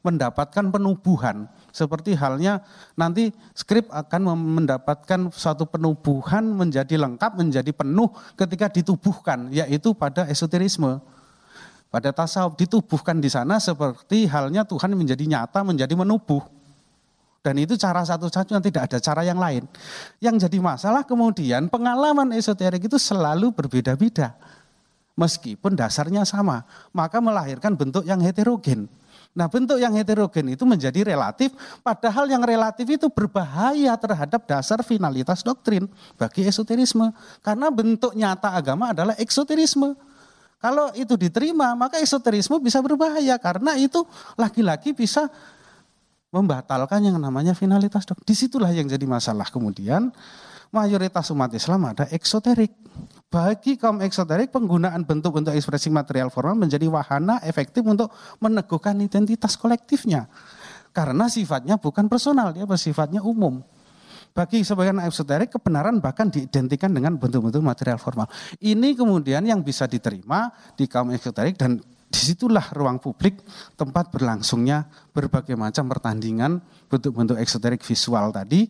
mendapatkan 0.00 0.64
penubuhan. 0.72 1.44
Seperti 1.70 2.18
halnya 2.18 2.62
nanti 2.98 3.30
skrip 3.54 3.90
akan 3.90 4.34
mendapatkan 4.36 5.30
suatu 5.30 5.66
penubuhan 5.66 6.42
menjadi 6.42 6.98
lengkap, 6.98 7.38
menjadi 7.38 7.70
penuh 7.70 8.10
ketika 8.34 8.66
ditubuhkan, 8.70 9.50
yaitu 9.54 9.94
pada 9.94 10.26
esoterisme. 10.26 10.98
Pada 11.90 12.14
tasawuf 12.14 12.54
ditubuhkan 12.54 13.18
di 13.18 13.26
sana 13.26 13.58
seperti 13.58 14.30
halnya 14.30 14.62
Tuhan 14.62 14.94
menjadi 14.94 15.26
nyata, 15.26 15.66
menjadi 15.66 15.90
menubuh. 15.98 16.46
Dan 17.40 17.56
itu 17.56 17.74
cara 17.74 18.04
satu-satunya 18.04 18.60
tidak 18.60 18.82
ada 18.86 18.98
cara 19.00 19.24
yang 19.24 19.40
lain. 19.40 19.64
Yang 20.20 20.46
jadi 20.46 20.58
masalah 20.60 21.02
kemudian 21.02 21.72
pengalaman 21.72 22.36
esoterik 22.36 22.84
itu 22.84 23.00
selalu 23.00 23.50
berbeda-beda. 23.50 24.36
Meskipun 25.16 25.74
dasarnya 25.74 26.22
sama, 26.28 26.62
maka 26.92 27.18
melahirkan 27.18 27.74
bentuk 27.74 28.04
yang 28.04 28.20
heterogen. 28.20 28.86
Nah 29.30 29.46
bentuk 29.46 29.78
yang 29.78 29.94
heterogen 29.94 30.50
itu 30.50 30.66
menjadi 30.66 31.06
relatif, 31.06 31.54
padahal 31.86 32.26
yang 32.26 32.42
relatif 32.42 32.82
itu 32.82 33.06
berbahaya 33.06 33.94
terhadap 33.94 34.42
dasar 34.42 34.82
finalitas 34.82 35.46
doktrin 35.46 35.86
bagi 36.18 36.42
esoterisme. 36.42 37.14
Karena 37.38 37.70
bentuk 37.70 38.10
nyata 38.18 38.50
agama 38.58 38.90
adalah 38.90 39.14
eksoterisme. 39.22 39.94
Kalau 40.60 40.92
itu 40.98 41.14
diterima, 41.16 41.72
maka 41.78 42.02
esoterisme 42.02 42.58
bisa 42.60 42.82
berbahaya 42.82 43.38
karena 43.40 43.78
itu 43.78 44.02
lagi-lagi 44.34 44.92
bisa 44.92 45.30
membatalkan 46.34 47.00
yang 47.00 47.16
namanya 47.16 47.54
finalitas 47.54 48.02
doktrin. 48.02 48.26
Di 48.26 48.34
situlah 48.34 48.70
yang 48.74 48.90
jadi 48.90 49.06
masalah 49.06 49.46
kemudian 49.46 50.10
mayoritas 50.74 51.30
umat 51.30 51.54
Islam 51.54 51.86
ada 51.86 52.10
eksoterik. 52.10 52.74
Bagi 53.30 53.78
kaum 53.78 54.02
eksoterik, 54.02 54.50
penggunaan 54.50 55.06
bentuk-bentuk 55.06 55.54
ekspresi 55.54 55.86
material 55.86 56.34
formal 56.34 56.66
menjadi 56.66 56.90
wahana 56.90 57.38
efektif 57.46 57.86
untuk 57.86 58.10
meneguhkan 58.42 58.98
identitas 58.98 59.54
kolektifnya. 59.54 60.26
Karena 60.90 61.30
sifatnya 61.30 61.78
bukan 61.78 62.10
personal, 62.10 62.50
dia 62.50 62.66
bersifatnya 62.66 63.22
umum. 63.22 63.62
Bagi 64.34 64.66
sebagian 64.66 64.98
eksoterik, 65.06 65.54
kebenaran 65.54 66.02
bahkan 66.02 66.26
diidentikan 66.26 66.90
dengan 66.90 67.14
bentuk-bentuk 67.22 67.62
material 67.62 68.02
formal. 68.02 68.26
Ini 68.58 68.98
kemudian 68.98 69.46
yang 69.46 69.62
bisa 69.62 69.86
diterima 69.86 70.50
di 70.74 70.90
kaum 70.90 71.14
eksoterik 71.14 71.54
dan 71.54 71.78
di 72.10 72.18
situlah 72.18 72.74
ruang 72.74 72.98
publik 72.98 73.38
tempat 73.78 74.10
berlangsungnya 74.10 74.82
berbagai 75.14 75.54
macam 75.54 75.86
pertandingan 75.86 76.58
bentuk-bentuk 76.90 77.38
eksoterik 77.38 77.86
visual 77.86 78.34
tadi. 78.34 78.66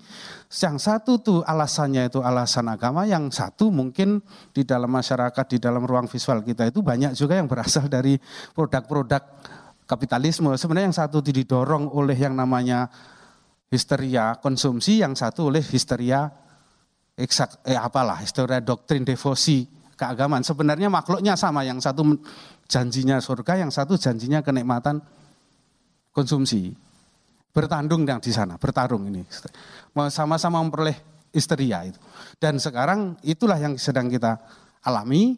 Yang 0.53 0.77
satu 0.85 1.13
tuh 1.25 1.41
alasannya 1.49 2.13
itu 2.13 2.21
alasan 2.21 2.69
agama, 2.69 3.09
yang 3.09 3.33
satu 3.33 3.73
mungkin 3.73 4.21
di 4.53 4.69
dalam 4.69 4.93
masyarakat, 4.93 5.57
di 5.57 5.57
dalam 5.57 5.89
ruang 5.89 6.05
visual 6.05 6.45
kita 6.45 6.69
itu 6.69 6.85
banyak 6.85 7.17
juga 7.17 7.41
yang 7.41 7.49
berasal 7.49 7.89
dari 7.89 8.21
produk-produk 8.53 9.25
kapitalisme. 9.89 10.53
Sebenarnya 10.61 10.93
yang 10.93 10.99
satu 11.01 11.25
didorong 11.25 11.89
oleh 11.97 12.21
yang 12.21 12.37
namanya 12.37 12.93
histeria 13.73 14.37
konsumsi, 14.37 15.01
yang 15.01 15.17
satu 15.17 15.49
oleh 15.49 15.65
histeria 15.65 16.29
eksak, 17.17 17.65
eh 17.65 17.81
apalah, 17.81 18.21
histeria 18.21 18.61
doktrin 18.61 19.01
devosi 19.01 19.80
keagamaan. 20.01 20.41
Sebenarnya 20.41 20.89
makhluknya 20.89 21.37
sama, 21.37 21.61
yang 21.69 21.77
satu 21.77 22.17
janjinya 22.65 23.21
surga, 23.21 23.61
yang 23.61 23.69
satu 23.69 24.01
janjinya 24.01 24.41
kenikmatan 24.41 25.05
konsumsi. 26.17 26.73
Bertandung 27.53 28.09
yang 28.09 28.23
di 28.23 28.33
sana, 28.33 28.57
bertarung 28.57 29.05
ini. 29.13 29.27
Sama-sama 30.09 30.63
memperoleh 30.65 30.97
histeria 31.35 31.85
itu. 31.85 32.01
Dan 32.41 32.57
sekarang 32.57 33.21
itulah 33.27 33.61
yang 33.61 33.77
sedang 33.77 34.09
kita 34.09 34.41
alami. 34.87 35.37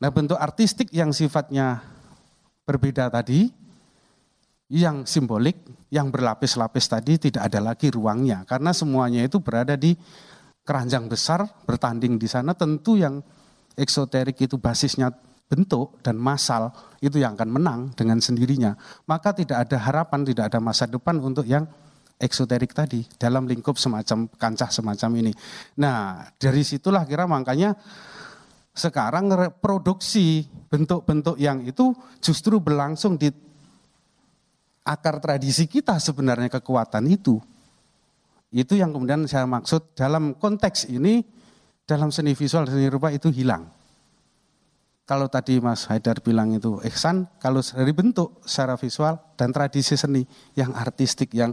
Nah 0.00 0.10
bentuk 0.10 0.36
artistik 0.36 0.90
yang 0.90 1.14
sifatnya 1.14 1.80
berbeda 2.66 3.06
tadi, 3.14 3.46
yang 4.70 5.06
simbolik, 5.06 5.58
yang 5.90 6.10
berlapis-lapis 6.10 6.86
tadi 6.90 7.30
tidak 7.30 7.46
ada 7.46 7.62
lagi 7.62 7.90
ruangnya. 7.90 8.42
Karena 8.42 8.74
semuanya 8.74 9.22
itu 9.22 9.38
berada 9.38 9.78
di 9.78 9.94
keranjang 10.70 11.10
besar, 11.10 11.42
bertanding 11.66 12.14
di 12.14 12.30
sana. 12.30 12.54
Tentu 12.54 12.94
yang 12.94 13.18
eksoterik 13.74 14.38
itu 14.38 14.54
basisnya 14.54 15.10
bentuk 15.50 15.98
dan 16.06 16.14
masal 16.14 16.70
itu 17.02 17.18
yang 17.18 17.34
akan 17.34 17.50
menang 17.50 17.80
dengan 17.98 18.22
sendirinya. 18.22 18.78
Maka 19.10 19.34
tidak 19.34 19.66
ada 19.66 19.82
harapan, 19.82 20.22
tidak 20.22 20.54
ada 20.54 20.62
masa 20.62 20.86
depan 20.86 21.18
untuk 21.18 21.42
yang 21.42 21.66
eksoterik 22.22 22.70
tadi 22.70 23.02
dalam 23.18 23.50
lingkup 23.50 23.74
semacam 23.74 24.30
kancah 24.30 24.70
semacam 24.70 25.10
ini. 25.26 25.32
Nah 25.82 26.30
dari 26.38 26.62
situlah 26.62 27.02
kira 27.02 27.26
makanya 27.26 27.74
sekarang 28.70 29.26
produksi 29.58 30.46
bentuk-bentuk 30.70 31.34
yang 31.34 31.66
itu 31.66 31.90
justru 32.22 32.62
berlangsung 32.62 33.18
di 33.18 33.26
akar 34.86 35.18
tradisi 35.18 35.66
kita 35.66 35.98
sebenarnya 35.98 36.46
kekuatan 36.62 37.10
itu. 37.10 37.42
Itu 38.50 38.74
yang 38.74 38.90
kemudian 38.90 39.26
saya 39.30 39.46
maksud 39.46 39.94
dalam 39.94 40.34
konteks 40.34 40.90
ini 40.90 41.22
dalam 41.86 42.10
seni 42.10 42.34
visual 42.34 42.66
seni 42.66 42.86
rupa 42.90 43.10
itu 43.14 43.30
hilang 43.30 43.66
kalau 45.10 45.26
tadi 45.26 45.58
Mas 45.58 45.90
Haidar 45.90 46.22
bilang 46.22 46.54
itu 46.54 46.78
ihsan, 46.86 47.26
kalau 47.42 47.58
dari 47.58 47.90
bentuk 47.90 48.38
secara 48.46 48.78
visual 48.78 49.18
dan 49.34 49.50
tradisi 49.50 49.98
seni 49.98 50.22
yang 50.54 50.70
artistik, 50.70 51.34
yang 51.34 51.50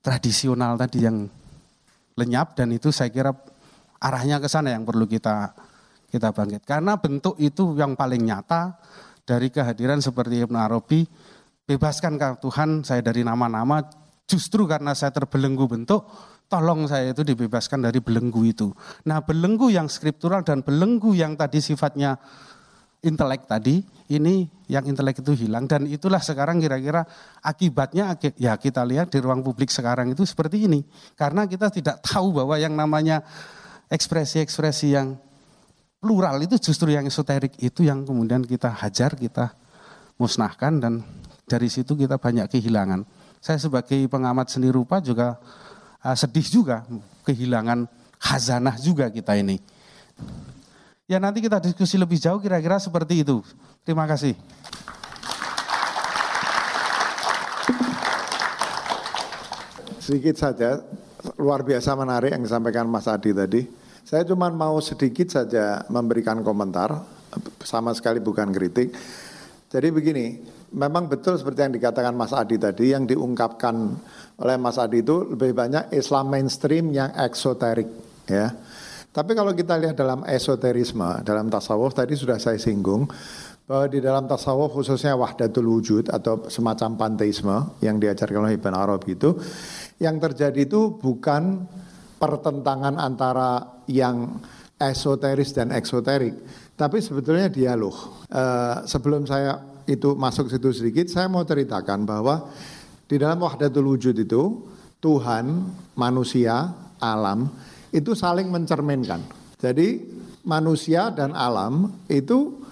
tradisional 0.00 0.80
tadi 0.80 1.04
yang 1.04 1.28
lenyap 2.16 2.56
dan 2.56 2.72
itu 2.72 2.88
saya 2.88 3.12
kira 3.12 3.36
arahnya 4.00 4.40
ke 4.40 4.48
sana 4.48 4.72
yang 4.72 4.88
perlu 4.88 5.04
kita 5.04 5.52
kita 6.08 6.32
bangkit. 6.32 6.64
Karena 6.64 6.96
bentuk 6.96 7.36
itu 7.36 7.76
yang 7.76 7.92
paling 7.92 8.24
nyata 8.24 8.80
dari 9.28 9.52
kehadiran 9.52 10.00
seperti 10.00 10.40
Ibn 10.40 10.56
Arabi, 10.64 11.04
bebaskan 11.68 12.16
Tuhan 12.40 12.88
saya 12.88 13.04
dari 13.04 13.20
nama-nama, 13.20 13.84
justru 14.30 14.70
karena 14.70 14.94
saya 14.94 15.10
terbelenggu 15.10 15.66
bentuk, 15.66 16.06
tolong 16.46 16.86
saya 16.86 17.10
itu 17.10 17.26
dibebaskan 17.26 17.82
dari 17.82 17.98
belenggu 17.98 18.46
itu. 18.46 18.70
Nah 19.10 19.18
belenggu 19.26 19.74
yang 19.74 19.90
skriptural 19.90 20.46
dan 20.46 20.62
belenggu 20.62 21.10
yang 21.18 21.34
tadi 21.34 21.58
sifatnya 21.58 22.14
intelek 23.02 23.50
tadi, 23.50 23.82
ini 24.12 24.46
yang 24.70 24.86
intelek 24.86 25.24
itu 25.24 25.32
hilang 25.34 25.66
dan 25.66 25.88
itulah 25.90 26.20
sekarang 26.22 26.62
kira-kira 26.62 27.02
akibatnya 27.42 28.14
ya 28.38 28.54
kita 28.54 28.86
lihat 28.86 29.10
di 29.10 29.18
ruang 29.18 29.42
publik 29.42 29.72
sekarang 29.74 30.14
itu 30.14 30.22
seperti 30.22 30.70
ini. 30.70 30.86
Karena 31.18 31.50
kita 31.50 31.72
tidak 31.74 31.98
tahu 32.06 32.38
bahwa 32.38 32.54
yang 32.54 32.76
namanya 32.78 33.26
ekspresi-ekspresi 33.90 34.94
yang 34.94 35.18
plural 35.98 36.38
itu 36.40 36.56
justru 36.56 36.94
yang 36.94 37.04
esoterik 37.04 37.58
itu 37.58 37.82
yang 37.82 38.06
kemudian 38.06 38.46
kita 38.46 38.70
hajar, 38.70 39.18
kita 39.18 39.52
musnahkan 40.20 40.72
dan 40.78 40.92
dari 41.48 41.66
situ 41.66 41.96
kita 41.96 42.20
banyak 42.20 42.46
kehilangan. 42.46 43.02
Saya 43.40 43.56
sebagai 43.56 43.96
pengamat 44.04 44.52
seni 44.52 44.68
rupa 44.68 45.00
juga 45.00 45.40
uh, 46.04 46.12
sedih 46.12 46.44
juga 46.44 46.84
kehilangan 47.24 47.88
khazanah 48.20 48.76
juga 48.76 49.08
kita 49.08 49.32
ini. 49.40 49.56
Ya 51.08 51.16
nanti 51.16 51.40
kita 51.40 51.56
diskusi 51.58 51.96
lebih 51.96 52.20
jauh 52.20 52.36
kira-kira 52.38 52.76
seperti 52.76 53.24
itu. 53.24 53.40
Terima 53.82 54.04
kasih. 54.04 54.36
Sedikit 59.98 60.36
saja, 60.36 60.84
luar 61.40 61.64
biasa 61.64 61.96
menarik 61.96 62.36
yang 62.36 62.44
disampaikan 62.44 62.86
Mas 62.86 63.08
Adi 63.08 63.32
tadi. 63.32 63.64
Saya 64.04 64.26
cuma 64.28 64.52
mau 64.52 64.76
sedikit 64.84 65.32
saja 65.32 65.86
memberikan 65.88 66.44
komentar, 66.44 66.92
sama 67.62 67.94
sekali 67.96 68.20
bukan 68.20 68.50
kritik. 68.50 68.90
Jadi 69.70 69.88
begini, 69.94 70.42
memang 70.70 71.10
betul 71.10 71.36
seperti 71.36 71.66
yang 71.66 71.74
dikatakan 71.74 72.14
Mas 72.14 72.34
Adi 72.34 72.56
tadi, 72.56 72.94
yang 72.94 73.06
diungkapkan 73.06 73.74
oleh 74.40 74.56
Mas 74.56 74.78
Adi 74.78 75.02
itu 75.02 75.34
lebih 75.34 75.54
banyak 75.54 75.94
Islam 75.94 76.30
mainstream 76.30 76.94
yang 76.94 77.10
eksoterik 77.14 77.88
ya. 78.30 78.54
Tapi 79.10 79.34
kalau 79.34 79.50
kita 79.50 79.74
lihat 79.74 79.98
dalam 79.98 80.22
esoterisme, 80.22 81.26
dalam 81.26 81.50
tasawuf 81.50 81.90
tadi 81.90 82.14
sudah 82.14 82.38
saya 82.38 82.62
singgung 82.62 83.10
bahwa 83.66 83.86
di 83.90 83.98
dalam 83.98 84.30
tasawuf 84.30 84.70
khususnya 84.70 85.18
wahdatul 85.18 85.66
wujud 85.66 86.10
atau 86.10 86.46
semacam 86.46 86.94
panteisme 86.94 87.74
yang 87.82 87.98
diajarkan 87.98 88.46
oleh 88.46 88.54
Ibn 88.58 88.74
Arabi 88.74 89.18
itu 89.18 89.34
yang 89.98 90.22
terjadi 90.22 90.62
itu 90.62 90.94
bukan 90.94 91.66
pertentangan 92.22 92.98
antara 92.98 93.82
yang 93.90 94.38
esoteris 94.80 95.52
dan 95.52 95.74
eksoterik, 95.76 96.34
tapi 96.72 97.04
sebetulnya 97.04 97.52
dialog. 97.52 97.92
Uh, 98.32 98.86
sebelum 98.88 99.28
saya 99.28 99.69
itu 99.90 100.14
masuk 100.14 100.46
situ 100.46 100.70
sedikit, 100.70 101.10
saya 101.10 101.26
mau 101.26 101.42
ceritakan 101.42 102.06
bahwa 102.06 102.46
di 103.10 103.18
dalam 103.18 103.42
wahdatul 103.42 103.90
wujud 103.90 104.14
itu 104.14 104.70
Tuhan, 105.02 105.66
manusia, 105.98 106.70
alam 107.02 107.50
itu 107.90 108.14
saling 108.14 108.46
mencerminkan. 108.46 109.18
Jadi 109.58 109.98
manusia 110.46 111.10
dan 111.10 111.34
alam 111.34 111.90
itu 112.06 112.62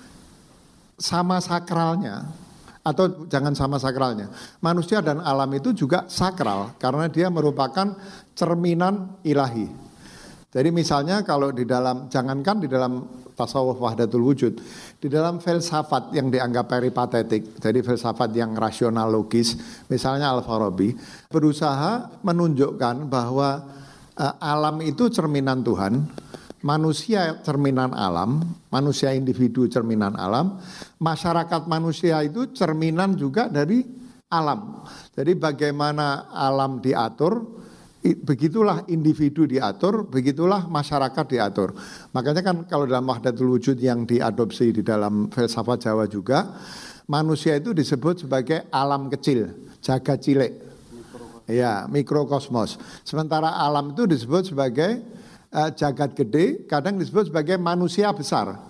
sama 0.94 1.42
sakralnya 1.42 2.30
atau 2.86 3.26
jangan 3.26 3.52
sama 3.52 3.76
sakralnya. 3.76 4.30
Manusia 4.62 5.02
dan 5.02 5.20
alam 5.20 5.50
itu 5.52 5.74
juga 5.74 6.06
sakral 6.06 6.78
karena 6.78 7.10
dia 7.10 7.28
merupakan 7.28 7.98
cerminan 8.32 9.18
ilahi. 9.26 9.87
Jadi 10.48 10.72
misalnya 10.72 11.20
kalau 11.20 11.52
di 11.52 11.68
dalam, 11.68 12.08
jangankan 12.08 12.56
di 12.64 12.68
dalam 12.72 13.04
tasawuf 13.36 13.76
wahdatul 13.76 14.24
wujud, 14.24 14.56
di 14.96 15.08
dalam 15.12 15.44
filsafat 15.44 16.16
yang 16.16 16.32
dianggap 16.32 16.72
peripatetik, 16.72 17.60
jadi 17.60 17.84
filsafat 17.84 18.32
yang 18.32 18.56
rasional 18.56 19.12
logis, 19.12 19.60
misalnya 19.92 20.32
Al-Farabi, 20.32 20.96
berusaha 21.28 22.18
menunjukkan 22.24 23.12
bahwa 23.12 23.60
uh, 24.16 24.34
alam 24.40 24.80
itu 24.80 25.12
cerminan 25.12 25.60
Tuhan, 25.60 26.08
manusia 26.64 27.38
cerminan 27.44 27.92
alam, 27.92 28.42
manusia 28.72 29.12
individu 29.12 29.68
cerminan 29.68 30.16
alam, 30.16 30.58
masyarakat 30.98 31.68
manusia 31.68 32.24
itu 32.24 32.50
cerminan 32.56 33.14
juga 33.14 33.46
dari 33.46 33.84
alam. 34.32 34.82
Jadi 35.12 35.32
bagaimana 35.38 36.32
alam 36.32 36.80
diatur, 36.82 37.44
begitulah 38.02 38.86
individu 38.86 39.44
diatur, 39.44 40.06
begitulah 40.06 40.70
masyarakat 40.70 41.24
diatur. 41.26 41.74
Makanya 42.14 42.42
kan 42.46 42.56
kalau 42.70 42.86
dalam 42.86 43.06
wahdatul 43.06 43.58
wujud 43.58 43.78
yang 43.82 44.06
diadopsi 44.06 44.70
di 44.70 44.82
dalam 44.86 45.26
filsafat 45.28 45.90
Jawa 45.90 46.06
juga, 46.06 46.58
manusia 47.10 47.58
itu 47.58 47.74
disebut 47.74 48.26
sebagai 48.26 48.70
alam 48.70 49.10
kecil, 49.10 49.50
jaga 49.82 50.14
cilik. 50.14 50.70
Ya, 51.48 51.88
mikrokosmos. 51.88 52.76
Sementara 53.08 53.56
alam 53.56 53.96
itu 53.96 54.04
disebut 54.04 54.52
sebagai 54.52 55.00
uh, 55.48 55.72
jagat 55.72 56.12
gede, 56.12 56.68
kadang 56.68 57.00
disebut 57.00 57.32
sebagai 57.32 57.56
manusia 57.56 58.12
besar. 58.12 58.68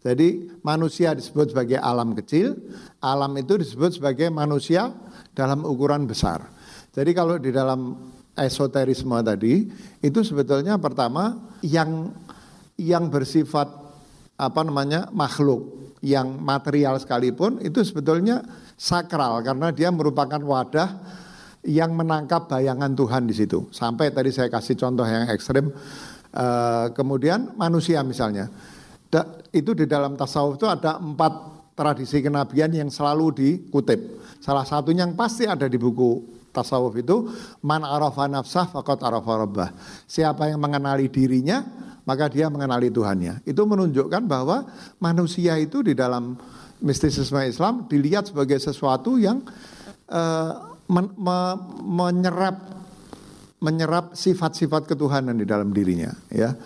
Jadi 0.00 0.48
manusia 0.64 1.12
disebut 1.12 1.52
sebagai 1.52 1.76
alam 1.76 2.16
kecil, 2.16 2.56
alam 3.02 3.34
itu 3.36 3.58
disebut 3.60 4.00
sebagai 4.00 4.32
manusia 4.32 4.94
dalam 5.36 5.66
ukuran 5.66 6.08
besar. 6.08 6.48
Jadi 6.94 7.10
kalau 7.12 7.36
di 7.36 7.52
dalam 7.52 7.98
esoterisme 8.40 9.16
tadi 9.20 9.68
itu 10.00 10.20
sebetulnya 10.24 10.80
pertama 10.80 11.36
yang 11.60 12.10
yang 12.80 13.12
bersifat 13.12 13.68
apa 14.40 14.60
namanya 14.64 15.12
makhluk 15.12 15.92
yang 16.00 16.40
material 16.40 16.96
sekalipun 16.96 17.60
itu 17.60 17.84
sebetulnya 17.84 18.40
sakral 18.80 19.44
karena 19.44 19.68
dia 19.68 19.92
merupakan 19.92 20.40
wadah 20.40 20.96
yang 21.60 21.92
menangkap 21.92 22.48
bayangan 22.48 22.96
Tuhan 22.96 23.28
di 23.28 23.36
situ. 23.36 23.68
Sampai 23.68 24.08
tadi 24.08 24.32
saya 24.32 24.48
kasih 24.48 24.80
contoh 24.80 25.04
yang 25.04 25.28
ekstrim. 25.28 25.68
Uh, 26.30 26.88
kemudian 26.94 27.52
manusia 27.58 28.00
misalnya, 28.06 28.48
da, 29.10 29.26
itu 29.50 29.74
di 29.74 29.84
dalam 29.84 30.14
tasawuf 30.14 30.56
itu 30.56 30.64
ada 30.64 30.96
empat 30.96 31.32
tradisi 31.74 32.22
kenabian 32.22 32.70
yang 32.70 32.88
selalu 32.88 33.34
dikutip. 33.34 34.00
Salah 34.40 34.64
satunya 34.64 35.04
yang 35.04 35.18
pasti 35.18 35.44
ada 35.44 35.68
di 35.68 35.76
buku 35.76 36.39
tasawuf 36.50 36.94
itu 36.98 37.30
man 37.62 37.82
arafa 37.82 38.26
nafsah 38.26 38.66
faqad 38.70 39.02
arafa 39.02 39.32
rabbah. 39.46 39.70
Siapa 40.06 40.50
yang 40.50 40.58
mengenali 40.62 41.06
dirinya, 41.10 41.62
maka 42.04 42.26
dia 42.26 42.50
mengenali 42.50 42.90
Tuhannya. 42.90 43.46
Itu 43.46 43.66
menunjukkan 43.66 44.22
bahwa 44.26 44.66
manusia 44.98 45.56
itu 45.58 45.82
di 45.86 45.94
dalam 45.94 46.34
mistisisme 46.80 47.38
Islam 47.44 47.86
dilihat 47.86 48.32
sebagai 48.32 48.58
sesuatu 48.58 49.20
yang 49.20 49.44
uh, 50.10 50.74
men, 50.88 51.12
me, 51.14 51.38
menyerap 51.84 52.56
menyerap 53.60 54.16
sifat-sifat 54.16 54.88
ketuhanan 54.88 55.36
di 55.36 55.44
dalam 55.44 55.68
dirinya, 55.68 56.16
ya. 56.32 56.56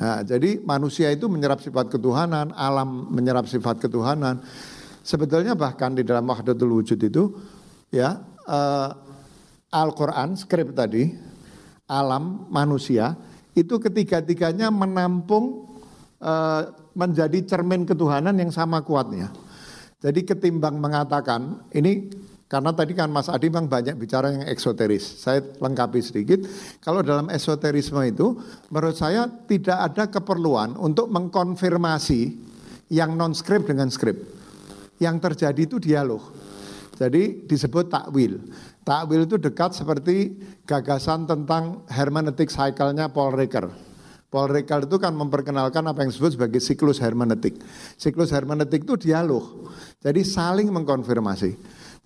Nah, 0.00 0.24
jadi 0.24 0.64
manusia 0.64 1.12
itu 1.12 1.28
menyerap 1.28 1.60
sifat 1.60 1.92
ketuhanan, 1.92 2.56
alam 2.56 3.12
menyerap 3.12 3.44
sifat 3.44 3.84
ketuhanan. 3.84 4.40
Sebetulnya 5.04 5.52
bahkan 5.52 5.92
di 5.92 6.08
dalam 6.08 6.24
wahdatul 6.24 6.80
wujud 6.80 6.96
itu, 7.04 7.36
ya. 7.92 8.24
Uh, 8.48 9.07
Al-Quran, 9.68 10.32
skrip 10.36 10.72
tadi, 10.72 11.12
alam, 11.88 12.48
manusia, 12.48 13.16
itu 13.52 13.76
ketiga-tiganya 13.76 14.72
menampung 14.72 15.68
e, 16.16 16.32
menjadi 16.96 17.44
cermin 17.44 17.84
ketuhanan 17.84 18.32
yang 18.36 18.48
sama 18.48 18.80
kuatnya. 18.80 19.28
Jadi 19.98 20.24
ketimbang 20.24 20.78
mengatakan, 20.78 21.68
ini 21.74 22.08
karena 22.48 22.72
tadi 22.72 22.96
kan 22.96 23.12
Mas 23.12 23.28
Adi 23.28 23.52
memang 23.52 23.68
banyak 23.68 23.92
bicara 24.00 24.32
yang 24.32 24.48
eksoteris. 24.48 25.20
Saya 25.20 25.44
lengkapi 25.60 26.00
sedikit. 26.00 26.48
Kalau 26.80 27.04
dalam 27.04 27.28
esoterisme 27.28 28.00
itu, 28.08 28.40
menurut 28.72 28.96
saya 28.96 29.28
tidak 29.44 29.78
ada 29.92 30.08
keperluan 30.08 30.72
untuk 30.80 31.12
mengkonfirmasi 31.12 32.32
yang 32.88 33.20
non 33.20 33.36
skrip 33.36 33.68
dengan 33.68 33.92
skrip. 33.92 34.16
Yang 34.96 35.16
terjadi 35.28 35.60
itu 35.60 35.76
dialog. 35.76 36.24
Jadi 36.96 37.44
disebut 37.44 37.92
takwil. 37.92 38.40
Takwil 38.88 39.28
itu 39.28 39.36
dekat 39.36 39.76
seperti 39.76 40.32
gagasan 40.64 41.28
tentang 41.28 41.84
hermeneutik 41.92 42.48
cycle-nya 42.48 43.12
Paul 43.12 43.36
Ricoeur. 43.36 43.68
Paul 44.32 44.48
Ricoeur 44.48 44.88
itu 44.88 44.96
kan 44.96 45.12
memperkenalkan 45.12 45.84
apa 45.84 46.00
yang 46.00 46.08
disebut 46.08 46.40
sebagai 46.40 46.56
siklus 46.56 46.96
hermeneutik. 47.04 47.60
Siklus 48.00 48.32
hermeneutik 48.32 48.88
itu 48.88 48.96
dialog. 48.96 49.68
Jadi 50.00 50.24
saling 50.24 50.72
mengkonfirmasi. 50.72 51.52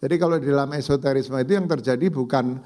Jadi 0.03 0.15
kalau 0.19 0.43
di 0.43 0.51
dalam 0.51 0.75
esoterisme 0.75 1.39
itu 1.39 1.55
yang 1.55 1.71
terjadi 1.71 2.11
bukan 2.11 2.59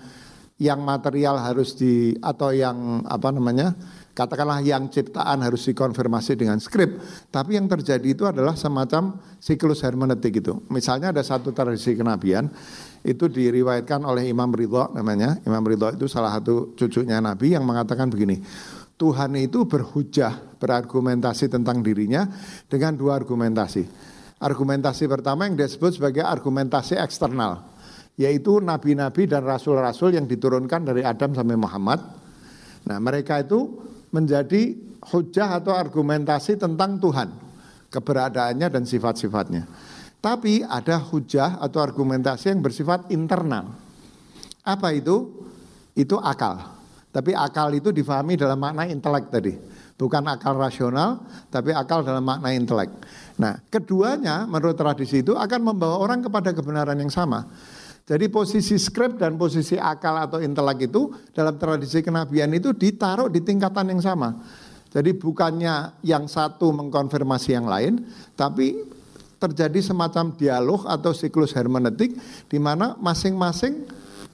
yang 0.56 0.80
material 0.80 1.36
harus 1.36 1.76
di 1.76 2.16
atau 2.16 2.48
yang 2.56 3.04
apa 3.04 3.28
namanya 3.28 3.76
katakanlah 4.16 4.64
yang 4.64 4.88
ciptaan 4.88 5.44
harus 5.44 5.68
dikonfirmasi 5.68 6.40
dengan 6.40 6.56
skrip, 6.56 6.96
tapi 7.28 7.60
yang 7.60 7.68
terjadi 7.68 8.08
itu 8.08 8.24
adalah 8.24 8.56
semacam 8.56 9.20
siklus 9.36 9.84
hermeneutik 9.84 10.40
itu. 10.40 10.64
Misalnya 10.72 11.12
ada 11.12 11.20
satu 11.20 11.52
tradisi 11.52 11.92
kenabian 11.92 12.48
itu 13.06 13.30
diriwayatkan 13.30 14.02
oleh 14.02 14.26
Imam 14.26 14.50
Ridho 14.50 14.90
namanya. 14.90 15.38
Imam 15.46 15.62
Ridho 15.62 15.94
itu 15.94 16.10
salah 16.10 16.34
satu 16.34 16.74
cucunya 16.74 17.22
Nabi 17.22 17.54
yang 17.54 17.62
mengatakan 17.62 18.10
begini, 18.10 18.42
Tuhan 18.98 19.38
itu 19.38 19.62
berhujah, 19.70 20.58
berargumentasi 20.58 21.46
tentang 21.46 21.86
dirinya 21.86 22.26
dengan 22.66 22.98
dua 22.98 23.14
argumentasi. 23.22 23.86
Argumentasi 24.42 25.06
pertama 25.06 25.46
yang 25.46 25.54
disebut 25.54 25.96
sebagai 25.96 26.26
argumentasi 26.26 26.98
eksternal, 26.98 27.62
yaitu 28.18 28.58
nabi-nabi 28.58 29.30
dan 29.30 29.46
rasul-rasul 29.46 30.12
yang 30.12 30.26
diturunkan 30.26 30.82
dari 30.84 31.06
Adam 31.06 31.32
sampai 31.32 31.56
Muhammad. 31.56 32.00
Nah, 32.90 32.98
mereka 32.98 33.40
itu 33.40 33.80
menjadi 34.10 34.76
hujah 35.14 35.62
atau 35.62 35.72
argumentasi 35.72 36.58
tentang 36.58 36.98
Tuhan, 36.98 37.28
keberadaannya 37.88 38.68
dan 38.68 38.82
sifat-sifatnya. 38.84 39.64
Tapi 40.26 40.66
ada 40.66 40.98
hujah 40.98 41.62
atau 41.62 41.78
argumentasi 41.78 42.50
yang 42.50 42.58
bersifat 42.58 43.06
internal. 43.14 43.78
Apa 44.66 44.90
itu? 44.90 45.46
Itu 45.94 46.18
akal. 46.18 46.66
Tapi 47.14 47.30
akal 47.30 47.70
itu 47.78 47.94
difahami 47.94 48.34
dalam 48.34 48.58
makna 48.58 48.90
intelek 48.90 49.30
tadi. 49.30 49.54
Bukan 49.94 50.26
akal 50.26 50.58
rasional, 50.58 51.22
tapi 51.46 51.70
akal 51.70 52.02
dalam 52.02 52.26
makna 52.26 52.50
intelek. 52.50 52.90
Nah, 53.38 53.54
keduanya 53.70 54.50
menurut 54.50 54.74
tradisi 54.74 55.22
itu 55.22 55.38
akan 55.38 55.62
membawa 55.62 56.02
orang 56.02 56.26
kepada 56.26 56.50
kebenaran 56.50 56.98
yang 56.98 57.14
sama. 57.14 57.46
Jadi 58.02 58.26
posisi 58.26 58.82
skrip 58.82 59.22
dan 59.22 59.38
posisi 59.38 59.78
akal 59.78 60.26
atau 60.26 60.42
intelek 60.42 60.90
itu 60.90 61.06
dalam 61.38 61.54
tradisi 61.54 62.02
kenabian 62.02 62.50
itu 62.50 62.74
ditaruh 62.74 63.30
di 63.30 63.46
tingkatan 63.46 63.94
yang 63.94 64.02
sama. 64.02 64.42
Jadi 64.90 65.14
bukannya 65.14 66.02
yang 66.02 66.26
satu 66.26 66.74
mengkonfirmasi 66.74 67.54
yang 67.54 67.70
lain, 67.70 68.02
tapi 68.34 68.95
terjadi 69.46 69.94
semacam 69.94 70.34
dialog 70.34 70.82
atau 70.86 71.14
siklus 71.14 71.54
hermeneutik 71.54 72.14
di 72.50 72.58
mana 72.58 72.98
masing-masing 72.98 73.86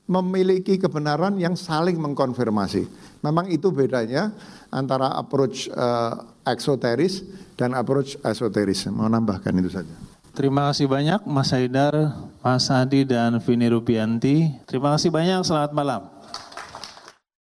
memiliki 0.08 0.76
kebenaran 0.76 1.38
yang 1.38 1.54
saling 1.54 1.96
mengkonfirmasi. 1.96 2.84
Memang 3.22 3.46
itu 3.48 3.70
bedanya 3.70 4.34
antara 4.72 5.14
approach 5.14 5.70
uh, 5.70 6.26
eksoteris 6.42 7.22
dan 7.54 7.72
approach 7.78 8.18
esoteris. 8.26 8.90
Mau 8.90 9.06
nambahkan 9.06 9.54
itu 9.62 9.70
saja. 9.70 9.94
Terima 10.32 10.72
kasih 10.72 10.88
banyak 10.88 11.28
Mas 11.28 11.52
Haidar, 11.52 11.92
Mas 12.40 12.66
Adi 12.72 13.04
dan 13.04 13.36
Vini 13.44 13.68
Rupianti. 13.68 14.48
Terima 14.64 14.96
kasih 14.96 15.12
banyak, 15.12 15.44
selamat 15.44 15.72
malam. 15.76 16.08